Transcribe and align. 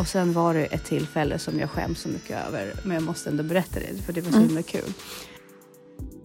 Och 0.00 0.06
sen 0.06 0.32
var 0.32 0.54
det 0.54 0.64
ett 0.64 0.84
tillfälle 0.84 1.38
som 1.38 1.58
jag 1.58 1.70
skäms 1.70 2.00
så 2.00 2.08
mycket 2.08 2.46
över, 2.48 2.72
men 2.84 2.94
jag 2.94 3.02
måste 3.02 3.30
ändå 3.30 3.42
berätta 3.42 3.80
det 3.80 4.02
för 4.02 4.12
det 4.12 4.20
var 4.20 4.32
så 4.32 4.38
himla 4.38 4.62
kul. 4.62 4.92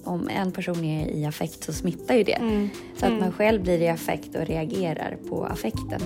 Om 0.04 0.30
en 0.30 0.52
person 0.52 0.84
är 0.84 1.08
i 1.08 1.26
affekt 1.26 1.64
så 1.64 1.74
smittar 1.74 2.16
ju 2.16 2.24
det. 2.24 2.34
Mm. 2.34 2.70
Så 2.98 3.06
att 3.06 3.20
man 3.20 3.32
själv 3.32 3.62
blir 3.62 3.82
i 3.82 3.88
affekt 3.88 4.36
och 4.36 4.46
reagerar 4.46 5.18
på 5.30 5.46
affekten. 5.46 6.02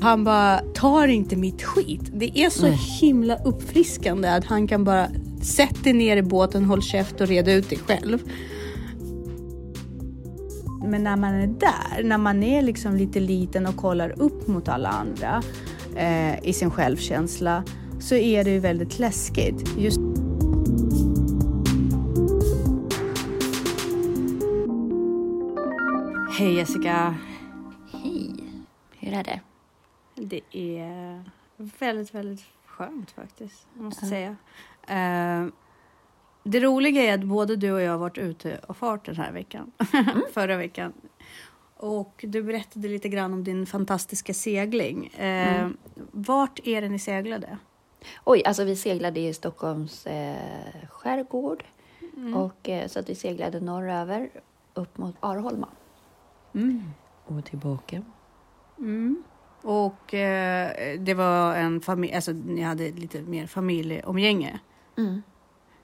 Han 0.00 0.24
bara, 0.24 0.58
tar 0.58 1.08
inte 1.08 1.36
mitt 1.36 1.62
skit. 1.62 2.10
Det 2.12 2.38
är 2.38 2.50
så 2.50 2.66
himla 3.00 3.36
uppfriskande 3.44 4.28
att 4.28 4.44
han 4.44 4.68
kan 4.68 4.84
bara 4.84 5.08
sätta 5.42 5.82
dig 5.82 5.92
ner 5.92 6.16
i 6.16 6.22
båten, 6.22 6.64
håll 6.64 6.82
käft 6.82 7.20
och 7.20 7.26
reda 7.26 7.52
ut 7.52 7.70
dig 7.70 7.78
själv. 7.78 8.18
Men 10.86 11.04
när 11.04 11.16
man 11.16 11.34
är 11.34 11.46
där, 11.46 12.02
när 12.04 12.18
man 12.18 12.42
är 12.42 12.62
liksom 12.62 12.96
lite 12.96 13.20
liten 13.20 13.66
och 13.66 13.76
kollar 13.76 14.22
upp 14.22 14.48
mot 14.48 14.68
alla 14.68 14.88
andra 14.88 15.42
eh, 15.96 16.48
i 16.48 16.52
sin 16.52 16.70
självkänsla 16.70 17.64
så 18.00 18.14
är 18.14 18.44
det 18.44 18.50
ju 18.50 18.58
väldigt 18.58 18.98
läskigt. 18.98 19.78
Just 19.78 20.00
Hej 26.38 26.54
Jessica! 26.54 27.14
Hej, 27.92 28.34
hur 28.98 29.12
är 29.12 29.24
det? 29.24 29.40
Det 30.14 30.40
är 30.52 31.24
väldigt, 31.56 32.14
väldigt 32.14 32.44
skönt 32.66 33.10
faktiskt, 33.10 33.66
måste 33.74 34.04
jag 34.04 34.10
säga. 34.10 34.36
Eh, 34.88 35.46
det 36.44 36.60
roliga 36.60 37.02
är 37.02 37.14
att 37.14 37.24
både 37.24 37.56
du 37.56 37.72
och 37.72 37.80
jag 37.80 37.90
har 37.90 37.98
varit 37.98 38.18
ute 38.18 38.60
och 38.66 38.76
fart 38.76 39.06
den 39.06 39.16
här 39.16 39.32
veckan, 39.32 39.72
förra 40.32 40.56
veckan. 40.56 40.92
Och 41.76 42.24
du 42.28 42.42
berättade 42.42 42.88
lite 42.88 43.08
grann 43.08 43.32
om 43.32 43.44
din 43.44 43.66
fantastiska 43.66 44.34
segling. 44.34 45.06
Eh, 45.06 45.68
Vart 46.12 46.60
är 46.64 46.82
det 46.82 46.88
ni 46.88 46.98
seglade? 46.98 47.58
Oj, 48.24 48.42
alltså 48.44 48.64
vi 48.64 48.76
seglade 48.76 49.20
i 49.20 49.34
Stockholms 49.34 50.06
eh, 50.06 50.88
skärgård. 50.90 51.64
Och, 52.34 52.68
eh, 52.68 52.88
så 52.88 52.98
att 52.98 53.08
vi 53.08 53.14
seglade 53.14 53.60
norröver 53.60 54.30
upp 54.74 54.98
mot 54.98 55.14
Arholma. 55.20 55.68
Och 57.26 57.44
tillbaka. 57.44 58.02
Mm. 58.78 59.22
Och 59.62 60.14
eh, 60.14 60.98
det 60.98 61.14
var 61.14 61.54
en 61.54 61.80
familj, 61.80 62.14
alltså 62.14 62.32
ni 62.32 62.62
hade 62.62 62.90
lite 62.90 63.22
mer 63.22 63.46
familjeomgänge. 63.46 64.60
Mm. 64.98 65.22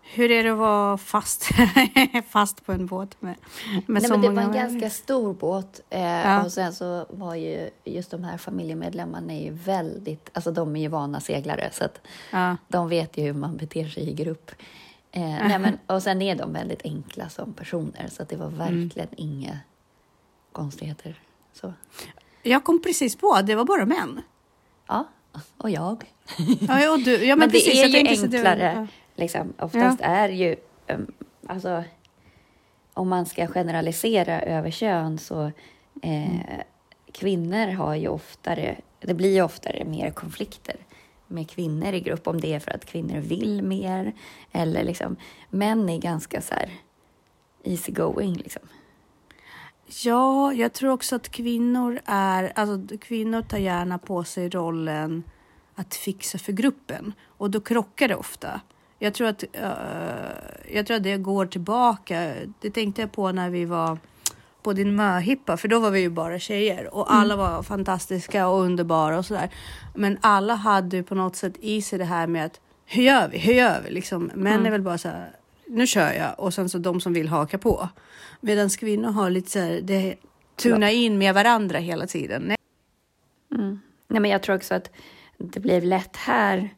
Hur 0.04 0.30
är 0.30 0.44
det 0.44 0.50
att 0.52 0.58
vara 0.58 0.98
fast, 0.98 1.48
fast 2.28 2.66
på 2.66 2.72
en 2.72 2.86
båt 2.86 3.22
med, 3.22 3.34
med 3.72 3.82
Nej, 3.86 4.02
så 4.02 4.08
men 4.10 4.20
det 4.20 4.28
många 4.28 4.48
var 4.48 4.54
en 4.54 4.70
ganska 4.70 4.90
stor 4.90 5.34
båt. 5.34 5.80
Eh, 5.90 6.00
Ja. 6.02 6.44
Och 6.44 6.52
sen 6.52 6.72
så 6.72 7.06
var 7.10 7.34
ju 7.34 7.70
just 7.84 8.10
de 8.10 8.24
här 8.24 8.36
familjemedlemmarna 8.38 9.32
är 9.32 9.42
ju 9.44 9.50
väldigt, 9.50 10.30
alltså 10.32 10.50
de 10.50 10.76
är 10.76 10.80
ju 10.80 10.88
vana 10.88 11.20
seglare 11.20 11.70
så 11.72 11.84
att 11.84 12.00
Ja. 12.30 12.56
de 12.68 12.88
vet 12.88 13.16
ju 13.18 13.22
hur 13.22 13.32
man 13.32 13.56
beter 13.56 13.88
sig 13.88 14.10
i 14.10 14.12
grupp. 14.14 14.50
Eh, 15.12 15.20
nej, 15.22 15.58
men, 15.58 15.78
och 15.86 16.02
sen 16.02 16.22
är 16.22 16.36
de 16.36 16.52
väldigt 16.52 16.82
enkla 16.84 17.28
som 17.28 17.52
personer 17.52 18.08
så 18.10 18.22
att 18.22 18.28
det 18.28 18.36
var 18.36 18.48
verkligen 18.48 19.08
inga 19.16 19.58
konstigheter. 20.52 21.20
Så, 21.52 21.72
Jag 22.42 22.64
kom 22.64 22.82
precis 22.82 23.16
på 23.16 23.32
att 23.32 23.46
det 23.46 23.54
var 23.54 23.64
bara 23.64 23.86
män. 23.86 24.20
ja, 24.88 25.08
och 25.56 25.70
jag. 25.70 26.04
Ja, 26.60 26.92
och 26.92 26.98
du, 27.00 27.24
ja, 27.24 27.28
men, 27.36 27.38
men 27.38 27.50
precis, 27.50 27.92
det 27.92 27.98
är 27.98 28.02
ju 28.04 28.08
enklare. 28.08 28.72
ja. 28.76 28.86
Liksom. 29.14 29.52
Oftast 29.58 30.00
är 30.00 30.28
ju, 30.28 30.56
um, 30.88 31.12
alltså, 31.46 31.84
om 32.94 33.08
man 33.08 33.26
ska 33.26 33.46
generalisera 33.46 34.42
över 34.42 34.70
kön 34.70 35.18
så 35.18 35.52
eh, 36.02 36.60
kvinnor 37.12 37.66
har 37.72 37.94
ju 37.94 38.08
oftare, 38.08 38.76
det 39.00 39.14
blir 39.14 39.34
ju 39.34 39.42
oftare 39.42 39.84
mer 39.84 40.10
konflikter 40.10 40.76
med 41.26 41.50
kvinnor 41.50 41.92
i 41.92 42.00
grupp 42.00 42.26
om 42.26 42.40
det 42.40 42.54
är 42.54 42.60
för 42.60 42.70
att 42.70 42.84
kvinnor 42.84 43.20
vill 43.20 43.62
mer 43.62 44.12
eller 44.52 44.84
liksom 44.84 45.16
män 45.50 45.88
är 45.88 45.98
ganska 45.98 46.40
så 46.40 46.54
här 46.54 46.70
easy 47.64 47.92
going 47.92 48.34
liksom. 48.34 48.62
Ja, 50.04 50.52
jag 50.52 50.72
tror 50.72 50.90
också 50.90 51.16
att 51.16 51.28
kvinnor 51.28 52.00
är, 52.04 52.52
alltså 52.54 52.96
kvinnor 52.98 53.42
tar 53.42 53.58
gärna 53.58 53.98
på 53.98 54.24
sig 54.24 54.48
rollen 54.48 55.22
att 55.74 55.94
fixa 55.94 56.38
för 56.38 56.52
gruppen 56.52 57.12
och 57.26 57.50
då 57.50 57.60
krockar 57.60 58.08
det 58.08 58.16
ofta. 58.16 58.60
Jag 59.02 59.14
tror 59.14 59.28
att, 59.28 59.44
eh, 59.52 60.74
jag 60.74 60.86
tror 60.86 60.96
att 60.96 61.02
det 61.02 61.16
går 61.16 61.46
tillbaka. 61.46 62.34
Det 62.60 62.70
tänkte 62.70 63.00
jag 63.02 63.12
på 63.12 63.32
när 63.32 63.50
vi 63.50 63.64
var 63.64 63.98
på 64.62 64.72
din 64.72 64.96
möhippa, 64.96 65.56
för 65.56 65.68
då 65.68 65.80
var 65.80 65.90
vi 65.90 66.00
ju 66.00 66.10
bara 66.10 66.38
tjejer 66.38 66.94
och 66.94 67.14
alla 67.14 67.36
var 67.36 67.62
fantastiska 67.62 68.48
och 68.48 68.60
underbara 68.60 69.18
och 69.18 69.26
sådär. 69.26 69.50
Men 69.94 70.18
alla 70.20 70.54
hade 70.54 70.96
ju 70.96 71.02
på 71.02 71.14
något 71.14 71.36
sätt 71.36 71.52
i 71.60 71.82
sig 71.82 71.98
det 71.98 72.04
här 72.04 72.26
med 72.26 72.46
att 72.46 72.60
hur 72.86 73.02
gör 73.02 73.28
vi? 73.28 73.38
Hur 73.38 73.52
gör 73.52 73.82
vi? 73.84 73.90
Liksom, 73.90 74.30
män 74.34 74.66
är 74.66 74.70
väl 74.70 74.82
bara 74.82 74.98
så 74.98 75.08
här, 75.08 75.36
nu 75.66 75.86
kör 75.86 76.12
jag 76.12 76.40
och 76.40 76.54
sen 76.54 76.68
så 76.68 76.78
de 76.78 77.00
som 77.00 77.12
vill 77.12 77.28
haka 77.28 77.58
på. 77.58 77.88
Medan 78.40 78.68
kvinnor 78.68 79.10
har 79.10 79.30
lite 79.30 79.50
så 79.50 79.58
här, 79.58 79.80
det 79.82 80.14
tuna 80.56 80.90
in 80.90 81.18
med 81.18 81.34
varandra 81.34 81.78
hela 81.78 82.06
tiden. 82.06 82.42
Nej. 82.42 82.56
Nej, 84.08 84.20
men 84.20 84.30
jag 84.30 84.42
tror 84.42 84.56
också 84.56 84.74
att 84.74 84.90
det 85.38 85.60
blev 85.60 85.84
lätt 85.84 86.16
här 86.16 86.70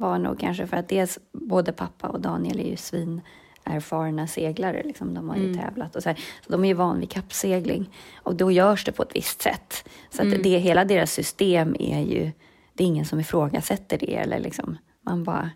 var 0.00 0.18
nog 0.18 0.40
kanske 0.40 0.66
för 0.66 0.76
att 0.76 0.88
dels 0.88 1.18
både 1.50 1.72
pappa 1.72 2.08
och 2.08 2.20
Daniel 2.20 2.60
är 2.60 2.70
ju 2.70 2.76
svin 2.76 3.20
erfarna 3.64 4.26
seglare. 4.26 4.82
Liksom. 4.82 5.14
De 5.14 5.28
har 5.28 5.36
ju 5.36 5.54
tävlat 5.54 5.96
och 5.96 6.02
så, 6.02 6.08
här. 6.08 6.18
så 6.46 6.52
de 6.52 6.64
är 6.64 6.68
ju 6.68 6.74
van 6.74 7.00
vid 7.00 7.10
kappsegling 7.10 7.90
och 8.16 8.34
då 8.34 8.50
görs 8.50 8.84
det 8.84 8.92
på 8.92 9.02
ett 9.02 9.14
visst 9.16 9.42
sätt. 9.42 9.88
Så 10.10 10.22
att 10.22 10.42
det, 10.42 10.58
hela 10.58 10.84
deras 10.84 11.12
system 11.12 11.76
är 11.78 12.00
ju, 12.00 12.30
det 12.74 12.84
är 12.84 12.86
ingen 12.86 13.04
som 13.04 13.20
ifrågasätter 13.20 13.98
det 13.98 14.16
eller 14.16 14.38
liksom, 14.38 14.78
man 15.02 15.24
bara 15.24 15.50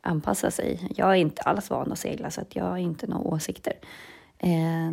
anpassar 0.00 0.50
sig. 0.50 0.88
Jag 0.96 1.10
är 1.10 1.14
inte 1.14 1.42
alls 1.42 1.70
van 1.70 1.92
att 1.92 1.98
segla 1.98 2.30
så 2.30 2.40
att 2.40 2.56
jag 2.56 2.64
har 2.64 2.76
inte 2.76 3.06
några 3.06 3.22
åsikter. 3.22 3.74
Eh, 4.38 4.92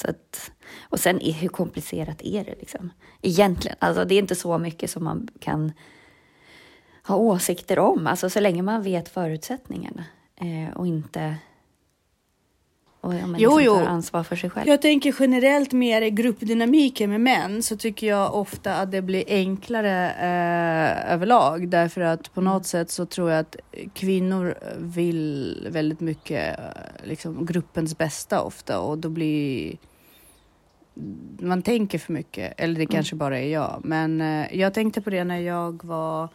så 0.00 0.10
att, 0.10 0.52
och 0.82 1.00
sen 1.00 1.20
hur 1.20 1.48
komplicerat 1.48 2.22
är 2.22 2.44
det 2.44 2.54
liksom? 2.58 2.92
Egentligen, 3.22 3.76
alltså 3.80 4.04
det 4.04 4.14
är 4.14 4.18
inte 4.18 4.34
så 4.34 4.58
mycket 4.58 4.90
som 4.90 5.04
man 5.04 5.28
kan 5.40 5.72
ha 7.06 7.16
åsikter 7.16 7.78
om. 7.78 8.06
Alltså 8.06 8.30
så 8.30 8.40
länge 8.40 8.62
man 8.62 8.82
vet 8.82 9.08
förutsättningarna 9.08 10.04
eh, 10.40 10.76
och 10.76 10.86
inte 10.86 11.36
och 13.06 13.14
ja, 13.14 13.26
men 13.26 13.40
Jo, 13.40 13.58
liksom 13.58 13.80
jo. 13.80 13.86
ansvar 13.86 14.22
för 14.22 14.36
sig 14.36 14.50
själv. 14.50 14.68
Jag 14.68 14.82
tänker 14.82 15.14
generellt 15.18 15.72
mer 15.72 16.02
i 16.02 16.10
gruppdynamiken 16.10 17.10
med 17.10 17.20
män 17.20 17.62
så 17.62 17.76
tycker 17.76 18.06
jag 18.06 18.34
ofta 18.34 18.74
att 18.74 18.90
det 18.90 19.02
blir 19.02 19.24
enklare 19.26 20.10
eh, 20.10 21.12
överlag 21.12 21.68
därför 21.68 22.00
att 22.00 22.34
på 22.34 22.40
något 22.40 22.66
sätt 22.66 22.90
så 22.90 23.06
tror 23.06 23.30
jag 23.30 23.40
att 23.40 23.56
kvinnor 23.94 24.54
vill 24.78 25.68
väldigt 25.70 26.00
mycket 26.00 26.58
eh, 26.58 26.64
liksom 27.04 27.46
gruppens 27.46 27.98
bästa 27.98 28.42
ofta 28.42 28.80
och 28.80 28.98
då 28.98 29.08
blir 29.08 29.76
man 31.38 31.62
tänker 31.62 31.98
för 31.98 32.12
mycket 32.12 32.54
eller 32.56 32.78
det 32.78 32.86
kanske 32.86 33.16
bara 33.16 33.38
är 33.38 33.52
jag 33.52 33.80
men 33.84 34.20
eh, 34.20 34.58
jag 34.58 34.74
tänkte 34.74 35.00
på 35.00 35.10
det 35.10 35.24
när 35.24 35.38
jag 35.38 35.84
var 35.84 36.28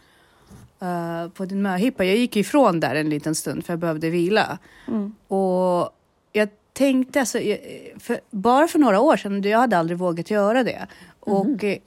eh, 0.81 1.29
på 1.29 1.45
din 1.45 1.61
möhippa. 1.61 2.05
Jag 2.05 2.15
gick 2.15 2.35
ifrån 2.35 2.79
där 2.79 2.95
en 2.95 3.09
liten 3.09 3.35
stund 3.35 3.65
för 3.65 3.73
jag 3.73 3.79
behövde 3.79 4.09
vila. 4.09 4.57
Mm. 4.87 5.15
Och 5.27 5.89
jag 6.31 6.49
tänkte 6.73 7.19
alltså, 7.19 7.37
för, 7.99 8.19
bara 8.29 8.67
för 8.67 8.79
några 8.79 8.99
år 8.99 9.17
sedan, 9.17 9.41
jag 9.41 9.59
hade 9.59 9.77
aldrig 9.77 9.97
vågat 9.97 10.29
göra 10.29 10.63
det. 10.63 10.87
Och 11.19 11.63
eh, 11.63 11.77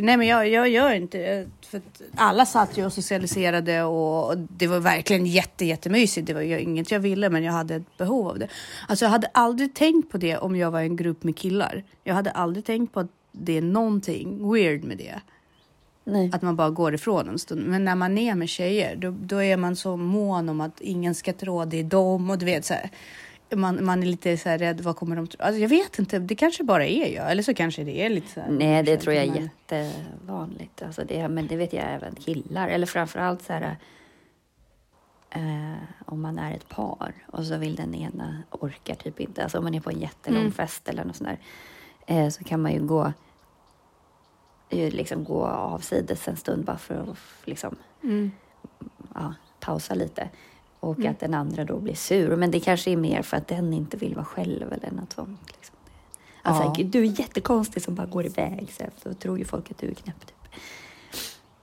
nej 0.00 0.16
men 0.16 0.26
jag, 0.26 0.48
jag 0.48 0.68
gör 0.68 0.92
inte. 0.92 1.46
För 1.66 1.80
alla 2.14 2.46
satt 2.46 2.78
ju 2.78 2.86
och 2.86 2.92
socialiserade 2.92 3.82
och, 3.82 4.38
det 4.38 4.66
var 4.66 4.78
verkligen 4.78 5.26
jätte, 5.26 5.64
jättemysigt. 5.64 6.26
Det 6.26 6.34
var 6.34 6.40
inget 6.40 6.90
jag 6.90 7.00
ville 7.00 7.30
men 7.30 7.42
jag 7.44 7.52
hade 7.52 7.74
ett 7.74 7.98
behov 7.98 8.28
av 8.28 8.38
det. 8.38 8.48
Alltså 8.88 9.04
jag 9.04 9.10
hade 9.10 9.30
aldrig 9.34 9.74
tänkt 9.74 10.10
på 10.10 10.18
det 10.18 10.36
om 10.36 10.56
jag 10.56 10.70
var 10.70 10.80
i 10.80 10.84
en 10.84 10.96
grupp 10.96 11.22
med 11.24 11.36
killar. 11.36 11.84
Jag 12.04 12.14
hade 12.14 12.30
aldrig 12.30 12.64
tänkt 12.64 12.92
på 12.92 13.00
att 13.00 13.10
det 13.32 13.58
är 13.58 13.62
någonting 13.62 14.52
weird 14.52 14.84
med 14.84 14.98
det. 14.98 15.20
Nej. 16.12 16.30
Att 16.32 16.42
man 16.42 16.56
bara 16.56 16.70
går 16.70 16.94
ifrån 16.94 17.28
en 17.28 17.38
stund. 17.38 17.66
Men 17.66 17.84
när 17.84 17.94
man 17.94 18.18
är 18.18 18.34
med 18.34 18.48
tjejer, 18.48 18.96
då, 18.96 19.10
då 19.10 19.42
är 19.42 19.56
man 19.56 19.76
så 19.76 19.96
mån 19.96 20.48
om 20.48 20.60
att 20.60 20.80
ingen 20.80 21.14
ska 21.14 21.32
tro 21.32 21.64
det 21.64 21.80
är 21.80 21.84
dem 21.84 22.30
och 22.30 22.38
du 22.38 22.44
vet 22.46 22.64
så 22.64 22.74
här. 22.74 22.90
Man, 23.54 23.84
man 23.84 24.02
är 24.02 24.06
lite 24.06 24.36
så 24.36 24.48
här 24.48 24.58
rädd, 24.58 24.80
vad 24.80 24.96
kommer 24.96 25.16
de 25.16 25.26
tro? 25.26 25.42
Alltså, 25.42 25.60
jag 25.60 25.68
vet 25.68 25.98
inte, 25.98 26.18
det 26.18 26.34
kanske 26.34 26.64
bara 26.64 26.86
är 26.86 27.14
jag. 27.14 27.30
Eller 27.30 27.42
så 27.42 27.54
kanske 27.54 27.84
det 27.84 28.00
är 28.04 28.08
lite 28.10 28.28
så 28.32 28.40
här. 28.40 28.50
Nej, 28.50 28.82
det 28.82 28.96
tror 28.96 29.14
jag 29.14 29.24
är 29.24 29.30
Men- 29.30 29.42
jättevanligt. 29.42 30.82
Alltså 30.82 31.04
det, 31.04 31.28
men 31.28 31.46
det 31.46 31.56
vet 31.56 31.72
jag 31.72 31.84
även 31.94 32.14
killar. 32.14 32.68
Eller 32.68 32.86
framförallt 32.86 33.42
så 33.42 33.52
här, 33.52 33.76
eh, 35.30 35.78
om 36.06 36.20
man 36.22 36.38
är 36.38 36.54
ett 36.54 36.68
par 36.68 37.12
och 37.26 37.44
så 37.44 37.56
vill 37.56 37.74
den 37.76 37.94
ena 37.94 38.42
orkar 38.50 38.94
typ 38.94 39.20
inte. 39.20 39.42
Alltså 39.42 39.58
om 39.58 39.64
man 39.64 39.74
är 39.74 39.80
på 39.80 39.90
en 39.90 40.00
jättelång 40.00 40.40
Mm. 40.40 40.52
fest 40.52 40.88
eller 40.88 41.04
något 41.04 41.16
sånt 41.16 41.30
där. 41.30 41.38
Eh, 42.16 42.28
så 42.28 42.44
kan 42.44 42.62
man 42.62 42.72
ju 42.72 42.86
gå, 42.86 43.12
ju 44.70 44.90
liksom 44.90 45.24
gå 45.24 45.46
avsides 45.46 46.28
en 46.28 46.36
stund 46.36 46.64
bara 46.64 46.78
för 46.78 46.94
att 46.94 47.16
liksom, 47.44 47.76
Mm. 48.02 48.30
ja, 49.14 49.34
pausa 49.60 49.94
lite. 49.94 50.28
Och 50.80 51.04
att 51.04 51.20
den 51.20 51.34
andra 51.34 51.64
då 51.64 51.78
blir 51.78 51.94
sur. 51.94 52.36
Men 52.36 52.50
det 52.50 52.60
kanske 52.60 52.90
är 52.90 52.96
mer 52.96 53.22
för 53.22 53.36
att 53.36 53.48
den 53.48 53.72
inte 53.72 53.96
vill 53.96 54.14
vara 54.14 54.24
själv 54.24 54.72
eller 54.72 54.90
något 54.90 55.12
sånt. 55.12 55.40
Liksom. 55.56 55.76
Alltså, 56.42 56.62
Ja. 56.62 56.74
"Gud, 56.76 56.86
du 56.86 56.98
är 57.00 57.20
jättekonstig 57.20 57.82
som 57.82 57.94
bara 57.94 58.06
går 58.06 58.26
iväg. 58.26 58.72
Så 58.72 59.08
då 59.08 59.14
tror 59.14 59.38
ju 59.38 59.44
folk 59.44 59.70
att 59.70 59.78
du 59.78 59.88
är 59.90 59.94
knäpp. 59.94 60.26
Typ. 60.26 60.36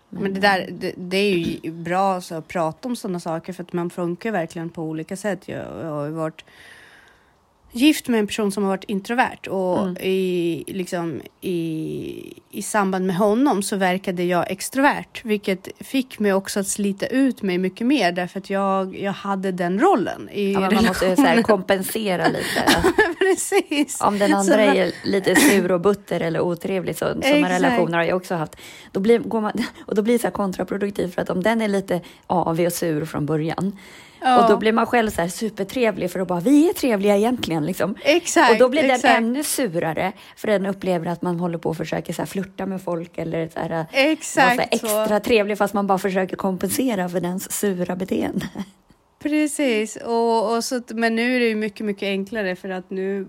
Men 0.09 0.33
det, 0.33 0.39
där, 0.39 0.67
det, 0.71 0.93
det 0.97 1.17
är 1.17 1.37
ju 1.37 1.71
bra 1.71 2.21
så 2.21 2.35
att 2.35 2.47
prata 2.47 2.87
om 2.89 2.95
sådana 2.95 3.19
saker 3.19 3.53
för 3.53 3.63
att 3.63 3.73
man 3.73 3.89
funkar 3.89 4.31
verkligen 4.31 4.69
på 4.69 4.83
olika 4.83 5.17
sätt. 5.17 5.47
Jag, 5.47 5.57
jag 5.83 5.89
har 5.91 6.05
ju 6.05 6.11
varit 6.11 6.45
gift 7.71 8.07
med 8.07 8.19
en 8.19 8.27
person 8.27 8.51
som 8.51 8.63
har 8.63 8.69
varit 8.69 8.83
introvert 8.83 9.47
och 9.49 9.79
Mm. 9.83 9.97
i, 10.01 10.63
liksom, 10.67 11.21
i, 11.41 12.33
i 12.51 12.61
samband 12.61 13.05
med 13.07 13.15
honom 13.15 13.63
så 13.63 13.75
verkade 13.75 14.23
jag 14.23 14.51
extrovert, 14.51 15.21
vilket 15.23 15.67
fick 15.79 16.19
mig 16.19 16.33
också 16.33 16.59
att 16.59 16.67
slita 16.67 17.05
ut 17.07 17.41
mig 17.41 17.57
mycket 17.57 17.87
mer 17.87 18.11
därför 18.11 18.39
att 18.39 18.49
jag, 18.49 18.97
jag 18.99 19.11
hade 19.11 19.51
den 19.51 19.79
rollen 19.79 20.29
i 20.29 20.53
Ja, 20.53 20.59
man 20.59 20.85
måste 20.85 21.15
så 21.15 21.21
här 21.21 21.41
kompensera 21.41 22.27
lite. 22.27 22.83
Precis. 23.19 24.01
Om 24.01 24.19
den 24.19 24.29
Så 24.31 24.37
andra 24.37 24.57
man- 24.65 24.75
är 24.77 24.91
lite 25.03 25.35
sur 25.35 25.71
och 25.71 25.81
butter 25.81 26.19
eller 26.19 26.39
otrevlig, 26.41 26.95
så, 26.97 27.05
sådana 27.05 27.49
relationer 27.49 27.97
har 27.97 28.03
jag 28.05 28.17
också 28.17 28.35
haft. 28.35 28.55
Då 28.91 28.99
blir, 28.99 29.19
går 29.19 29.41
man, 29.41 29.51
och 29.85 29.95
då 29.95 30.01
blir 30.01 30.13
det 30.13 30.19
så 30.19 30.31
kontraproduktivt 30.31 31.13
för 31.15 31.21
att 31.21 31.29
om 31.29 31.43
den 31.43 31.61
är 31.61 31.67
lite 31.67 32.01
avig 32.27 32.67
och 32.67 32.73
sur 32.73 33.05
från 33.05 33.25
början 33.25 33.77
Ja. 34.21 34.43
och 34.43 34.49
då 34.49 34.57
blir 34.57 34.71
man 34.71 34.85
själv 34.85 35.09
så 35.09 35.21
här 35.21 35.29
supertrevlig 35.29 36.11
för 36.11 36.19
att 36.19 36.27
bara, 36.27 36.39
vi 36.39 36.69
är 36.69 36.73
trevliga 36.73 37.17
egentligen. 37.17 37.65
Liksom. 37.65 37.95
Exakt, 38.03 38.51
och 38.51 38.57
då 38.57 38.69
blir 38.69 38.81
den 38.81 38.91
exakt. 38.91 39.17
ännu 39.17 39.43
surare 39.43 40.13
för 40.35 40.47
den 40.47 40.65
upplever 40.65 41.05
att 41.05 41.21
man 41.21 41.39
håller 41.39 41.57
på 41.57 41.69
och 41.69 41.77
försöker 41.77 42.13
så 42.13 42.21
här 42.21 42.27
flirta 42.27 42.65
med 42.65 42.81
folk 42.81 43.17
eller 43.17 43.49
så 43.53 43.59
här, 43.59 43.69
vara 43.69 43.85
så 44.21 44.39
här 44.39 44.57
Exakt 44.59 44.73
extra 44.73 45.19
trevlig 45.19 45.57
fast 45.57 45.73
man 45.73 45.87
bara 45.87 45.97
försöker 45.97 46.35
kompensera 46.35 47.09
för 47.09 47.19
dens 47.19 47.51
sura 47.51 47.95
beteende. 47.95 48.45
Precis, 49.19 49.95
och, 49.95 50.55
och 50.55 50.63
så, 50.63 50.81
men 50.89 51.15
nu 51.15 51.35
är 51.35 51.39
det 51.39 51.47
ju 51.47 51.55
mycket, 51.55 51.85
mycket 51.85 52.07
enklare 52.07 52.55
för 52.55 52.69
att 52.69 52.89
nu 52.89 53.27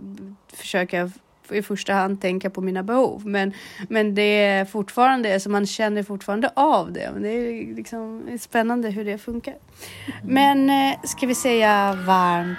försöker 0.53 0.99
jag 0.99 1.11
i 1.53 1.63
första 1.63 1.93
hand 1.93 2.21
tänka 2.21 2.51
på 2.51 2.61
mina 2.61 2.83
behov. 2.83 3.27
Men, 3.27 3.53
men 3.89 4.15
det 4.15 4.45
är 4.45 4.65
fortfarande, 4.65 5.35
alltså 5.35 5.51
man 5.51 5.67
känner 5.67 6.03
fortfarande 6.03 6.51
av 6.57 6.93
det. 6.93 7.11
Men 7.13 7.23
det 7.23 7.29
är 7.29 7.75
liksom 7.75 8.39
spännande 8.41 8.91
hur 8.91 9.05
det 9.05 9.19
funkar. 9.19 9.55
Men 10.23 10.71
eh, 10.71 11.01
ska 11.05 11.27
vi 11.27 11.35
säga 11.35 11.99
varmt 12.07 12.59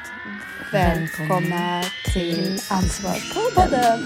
välkomna 0.71 1.83
till 2.13 2.59
Ansvarspodden. 2.69 4.00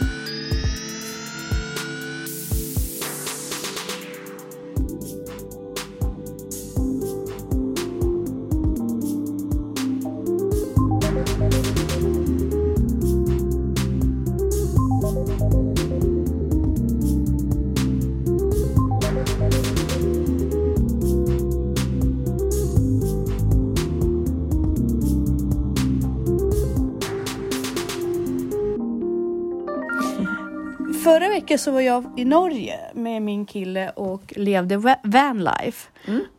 Förra 30.93 31.29
veckan 31.29 31.57
så 31.57 31.71
var 31.71 31.81
jag 31.81 32.05
i 32.17 32.25
Norge 32.25 32.79
med 32.93 33.21
min 33.21 33.45
kille 33.45 33.89
och 33.89 34.33
levde 34.35 34.77
va- 34.77 34.99
vanlife. 35.03 35.89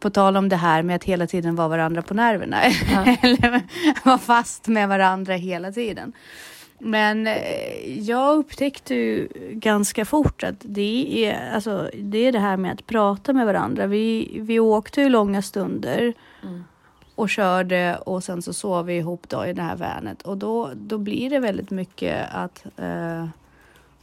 På 0.01 0.11
tal 0.11 0.37
om 0.37 0.49
det 0.49 0.57
här 0.57 0.83
med 0.83 0.97
att 0.97 1.05
hela 1.05 1.27
tiden 1.27 1.57
vara 1.57 1.69
varandra 1.69 2.03
på 2.03 2.15
nerverna. 2.15 2.63
Eller 3.23 3.61
vara 4.05 4.19
fast 4.19 4.67
med 4.69 4.89
varandra 4.89 5.35
hela 5.35 5.73
tiden. 5.73 6.13
Men 6.79 7.27
eh, 7.27 7.99
jag 8.01 8.37
upptäckte 8.37 8.95
ju 8.95 9.29
ganska 9.53 10.05
fort 10.05 10.43
att 10.45 10.57
det 10.61 11.25
är, 11.27 11.55
alltså, 11.55 11.91
det 11.99 12.19
är 12.19 12.33
det 12.33 12.39
här 12.39 12.57
med 12.57 12.73
att 12.73 12.87
prata 12.87 13.33
med 13.33 13.47
varandra. 13.47 13.87
Vi, 13.87 14.39
vi 14.41 14.61
åkte 14.61 15.01
ju 15.01 15.09
långa 15.09 15.43
stunder 15.43 16.13
och 17.15 17.29
körde 17.31 17.97
och 18.07 18.25
sen 18.25 18.43
så 18.43 18.53
sov 18.53 18.87
vi 18.87 18.97
ihop 18.97 19.29
då 19.29 19.47
i 19.47 19.53
det 19.53 19.63
här 19.63 19.77
vanet. 19.77 20.23
Och 20.23 20.37
då, 20.39 20.71
då 20.75 20.99
blir 20.99 21.31
det 21.31 21.39
väldigt 21.39 21.71
mycket 21.71 22.27
att 22.33 22.65
eh, 22.77 23.27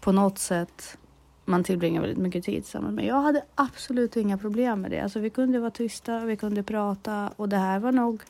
på 0.01 0.11
något 0.11 0.39
sätt 0.39 0.97
man 1.45 1.63
tillbringar 1.63 2.01
väldigt 2.01 2.19
mycket 2.19 2.43
tid 2.43 2.63
tillsammans. 2.63 2.95
Men 2.95 3.05
jag 3.05 3.21
hade 3.21 3.43
absolut 3.55 4.17
inga 4.17 4.37
problem 4.37 4.81
med 4.81 4.91
det. 4.91 4.99
Alltså 4.99 5.19
vi 5.19 5.29
kunde 5.29 5.59
vara 5.59 5.71
tysta, 5.71 6.19
vi 6.19 6.37
kunde 6.37 6.63
prata 6.63 7.29
och 7.35 7.49
det 7.49 7.57
här 7.57 7.79
var 7.79 7.91
nog 7.91 8.21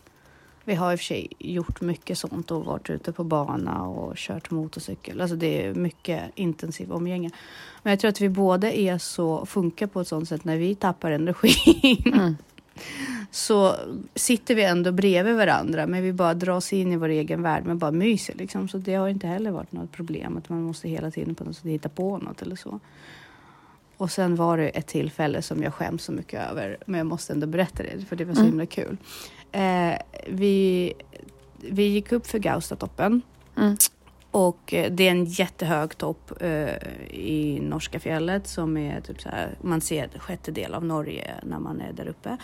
vi 0.63 0.75
har 0.75 0.91
i 0.91 0.95
och 0.95 1.00
för 1.00 1.06
sig 1.06 1.27
gjort 1.39 1.81
mycket 1.81 2.18
sånt 2.18 2.51
och 2.51 2.65
varit 2.65 2.89
ute 2.89 3.12
på 3.12 3.23
bana 3.23 3.83
och 3.83 4.15
kört 4.15 4.51
motorcykel. 4.51 5.21
Alltså 5.21 5.35
det 5.35 5.65
är 5.65 5.73
mycket 5.73 6.21
intensiv 6.35 6.91
umgänge. 6.91 7.31
Men 7.83 7.91
jag 7.91 8.00
tror 8.00 8.09
att 8.09 8.21
vi 8.21 8.29
båda 8.29 8.71
är 8.71 8.97
så, 8.97 9.45
funkar 9.45 9.88
på 9.88 10.01
ett 10.01 10.07
sånt 10.07 10.29
sätt 10.29 10.44
när 10.44 10.57
vi 10.57 10.75
tappar 10.75 11.12
energin. 11.12 12.13
Mm. 12.13 12.35
Så 13.31 13.75
sitter 14.15 14.56
vi 14.56 14.63
ändå 14.63 14.91
bredvid 14.91 15.35
varandra 15.35 15.88
men 15.88 16.03
vi 16.03 16.13
bara 16.13 16.33
dras 16.33 16.73
in 16.73 16.91
i 16.91 16.95
vår 16.95 17.09
egen 17.09 17.41
värld 17.41 17.63
men 17.65 17.77
bara 17.77 17.91
myser 17.91 18.35
liksom. 18.35 18.68
Så 18.68 18.77
det 18.77 18.94
har 18.95 19.07
inte 19.07 19.27
heller 19.27 19.51
varit 19.51 19.71
något 19.71 19.91
problem 19.91 20.38
att 20.38 20.50
man 20.50 20.62
måste 20.62 20.89
hela 20.89 21.12
tiden 21.12 21.35
på 21.35 21.44
något 21.44 21.56
sätt 21.56 21.65
hitta 21.65 21.89
på 21.89 22.18
något 22.18 22.41
eller 22.41 22.56
så. 22.56 22.79
Och 23.97 24.12
sen 24.12 24.35
var 24.35 24.57
det 24.57 24.69
ett 24.69 24.88
tillfälle 24.88 25.41
som 25.41 25.63
jag 25.63 25.73
skäms 25.73 26.03
så 26.03 26.12
mycket 26.12 26.51
över, 26.51 26.77
men 26.85 26.97
jag 26.97 27.07
måste 27.07 27.33
ändå 27.33 27.47
berätta 27.47 27.83
det 27.83 28.06
för 28.09 28.15
det 28.15 28.25
var 28.25 28.33
så 28.33 28.39
Mm. 28.39 28.51
himla 28.51 28.65
kul. 28.65 28.97
Eh, 29.51 29.94
vi, 30.27 30.94
vi 31.57 31.83
gick 31.83 32.12
upp 32.12 32.27
för 32.27 32.39
Gaustatoppen 32.39 33.21
Mm 33.57 33.77
och 34.31 34.74
eh, 34.74 34.92
det 34.92 35.07
är 35.07 35.12
en 35.12 35.25
jättehög 35.25 35.98
topp 35.98 36.31
eh, 36.39 36.75
i 37.10 37.60
norska 37.62 38.00
fjället 38.00 38.48
som 38.48 38.78
är 38.78 39.01
typ 39.01 39.22
så 39.22 39.30
här, 39.30 39.57
man 39.62 39.81
ser 39.81 40.04
en 40.13 40.19
sjättedel 40.19 40.74
av 40.74 40.86
Norge 40.86 41.36
när 41.44 41.60
man 41.60 41.81
är 41.81 41.94
där 41.94 42.07
uppe. 42.07 42.38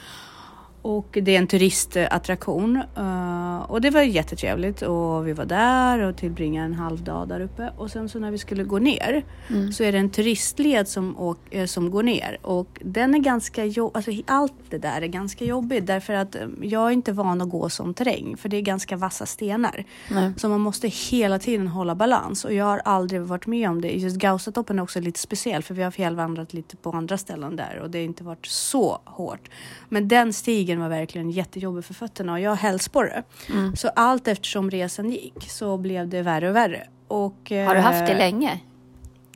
Och 0.82 1.18
det 1.22 1.36
är 1.36 1.38
en 1.38 1.48
turistattraktion 1.48 2.82
eh, 2.98 3.72
och 3.72 3.82
det 3.82 3.90
var 3.90 4.02
jättetrevligt 4.02 4.82
och 4.82 5.28
vi 5.28 5.34
var 5.34 5.46
där 5.46 6.00
och 6.00 6.18
tillbringade 6.18 6.66
en 6.66 6.74
halv 6.74 7.04
dag 7.04 7.28
där 7.28 7.40
uppe 7.40 7.72
och 7.78 7.92
sen 7.92 8.10
så 8.10 8.20
när 8.20 8.32
vi 8.32 8.38
skulle 8.38 8.64
gå 8.64 8.80
ner 8.80 9.24
Mm. 9.50 9.72
så 9.72 9.84
är 9.84 9.92
det 9.92 9.98
en 9.98 10.10
turistled 10.10 10.88
som, 10.88 11.20
åk, 11.20 11.38
eh, 11.54 11.66
som 11.66 11.92
går 11.92 12.04
ner 12.04 12.38
och 12.42 12.68
den 12.82 13.16
är 13.16 13.20
ganska 13.20 13.66
jobbig, 13.66 13.98
alltså 13.98 14.12
allt 14.26 14.54
det 14.70 14.78
där 14.78 15.02
är 15.02 15.08
ganska 15.08 15.46
jobbigt 15.46 15.88
därför 15.88 16.14
att 16.14 16.36
eh, 16.36 16.42
jag 16.62 16.88
är 16.88 16.92
inte 16.92 17.12
van 17.12 17.42
att 17.42 17.50
gå 17.50 17.70
som 17.70 17.94
terräng 17.94 18.38
för 18.38 18.50
det 18.50 18.58
är 18.58 18.62
ganska 18.62 18.98
vassa 18.98 19.26
stenar. 19.26 19.84
Nej. 20.12 20.32
Så 20.38 20.50
man 20.50 20.62
måste 20.62 20.88
hela 20.88 21.40
tiden 21.40 21.68
hålla 21.68 21.96
balans 21.96 22.46
och 22.46 22.54
jag 22.54 22.66
har 22.66 22.82
aldrig 22.86 23.22
varit 23.22 23.48
med 23.48 23.70
om 23.70 23.82
det. 23.82 23.90
Just 23.90 24.18
Gaustatoppen 24.18 24.80
är 24.80 24.84
också 24.84 25.00
lite 25.00 25.20
speciell 25.20 25.64
för 25.64 25.74
vi 25.74 25.84
har 25.84 25.92
fjällvandrat 25.92 26.54
lite 26.54 26.78
på 26.78 26.90
andra 26.92 27.18
ställen 27.18 27.56
där 27.56 27.80
och 27.84 27.90
det 27.90 27.98
har 27.98 28.06
inte 28.06 28.24
varit 28.24 28.46
så 28.46 29.00
hårt. 29.06 29.50
Men 29.90 30.08
den 30.08 30.34
stigen 30.34 30.67
var 30.76 30.90
verkligen 30.90 31.30
jättejobbig 31.30 31.86
för 31.86 31.94
fötterna 31.94 32.34
och 32.34 32.40
jag 32.40 32.52
har 32.52 32.56
hälsporre. 32.56 33.24
Mm. 33.50 33.76
Så 33.76 33.88
allt 33.96 34.28
eftersom 34.28 34.72
resan 34.72 35.10
gick 35.10 35.50
så 35.50 35.78
blev 35.78 36.08
det 36.10 36.22
värre 36.22 36.50
och 36.50 36.56
värre. 36.56 36.88
Och, 37.08 37.50
Har 37.50 37.76
du 37.76 37.82
haft 37.82 38.06
det 38.06 38.12
eh, 38.12 38.18
länge? 38.18 38.60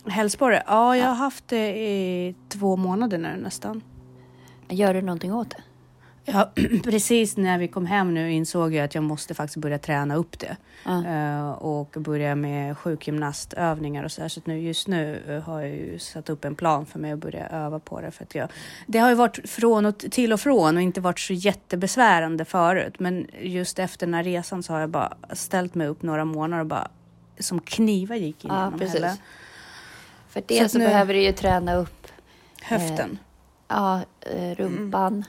Hälsporre? 0.05 0.63
Ja, 0.67 0.97
jag 0.97 1.07
har 1.07 1.15
haft 1.15 1.47
det 1.47 1.77
i 1.77 2.35
två 2.49 2.75
månader 2.75 3.17
nu 3.17 3.37
nästan. 3.43 3.81
Gör 4.69 4.93
du 4.93 5.01
någonting 5.01 5.33
åt 5.33 5.49
det? 5.49 5.63
Ja, 6.25 6.51
precis 6.83 7.37
när 7.37 7.57
vi 7.57 7.67
kom 7.67 7.85
hem 7.85 8.13
nu 8.13 8.31
insåg 8.31 8.73
jag 8.73 8.85
att 8.85 8.95
jag 8.95 9.03
måste 9.03 9.33
faktiskt 9.33 9.57
börja 9.57 9.77
träna 9.79 10.15
upp 10.15 10.39
det. 10.39 10.57
Ja. 10.85 11.05
Eh, 11.07 11.51
och 11.51 11.95
börja 11.97 12.35
med 12.35 12.77
sjukgymnastövningar 12.77 14.03
och 14.03 14.11
så 14.11 14.21
här. 14.21 14.29
Så 14.29 14.41
nu, 14.45 14.59
just 14.59 14.87
nu 14.87 15.23
eh, 15.27 15.41
har 15.43 15.59
jag 15.61 15.69
ju 15.69 15.99
satt 15.99 16.29
upp 16.29 16.45
en 16.45 16.55
plan 16.55 16.85
för 16.85 16.99
mig 16.99 17.11
att 17.11 17.19
börja 17.19 17.47
öva 17.49 17.79
på 17.79 18.01
det. 18.01 18.11
För 18.11 18.23
att 18.23 18.35
jag, 18.35 18.49
det 18.87 18.99
har 18.99 19.09
ju 19.09 19.15
varit 19.15 19.49
från 19.49 19.85
och 19.85 19.97
till 19.99 20.33
och 20.33 20.39
från 20.39 20.75
och 20.75 20.81
inte 20.81 21.01
varit 21.01 21.19
så 21.19 21.33
jättebesvärande 21.33 22.45
förut. 22.45 22.99
Men 22.99 23.27
just 23.41 23.79
efter 23.79 24.05
den 24.07 24.13
här 24.13 24.23
resan 24.23 24.63
så 24.63 24.73
har 24.73 24.79
jag 24.79 24.89
bara 24.89 25.13
ställt 25.33 25.75
mig 25.75 25.87
upp 25.87 26.01
några 26.01 26.25
månader 26.25 26.61
och 26.61 26.67
bara 26.67 26.87
som 27.39 27.59
knivar 27.59 28.15
gick 28.15 28.37
Ja, 28.45 28.49
igenom 28.55 28.79
precis. 28.79 28.95
hela 28.95 29.17
För 30.29 30.39
Så 30.41 30.45
det 30.47 30.59
att 30.61 30.71
så 30.71 30.77
nu- 30.77 30.85
behöver 30.85 31.13
du 31.13 31.21
ju 31.21 31.31
träna 31.31 31.75
upp 31.75 32.07
höften. 32.61 33.17
ja, 33.67 34.01
eh, 34.21 34.55
rumpan 34.55 35.23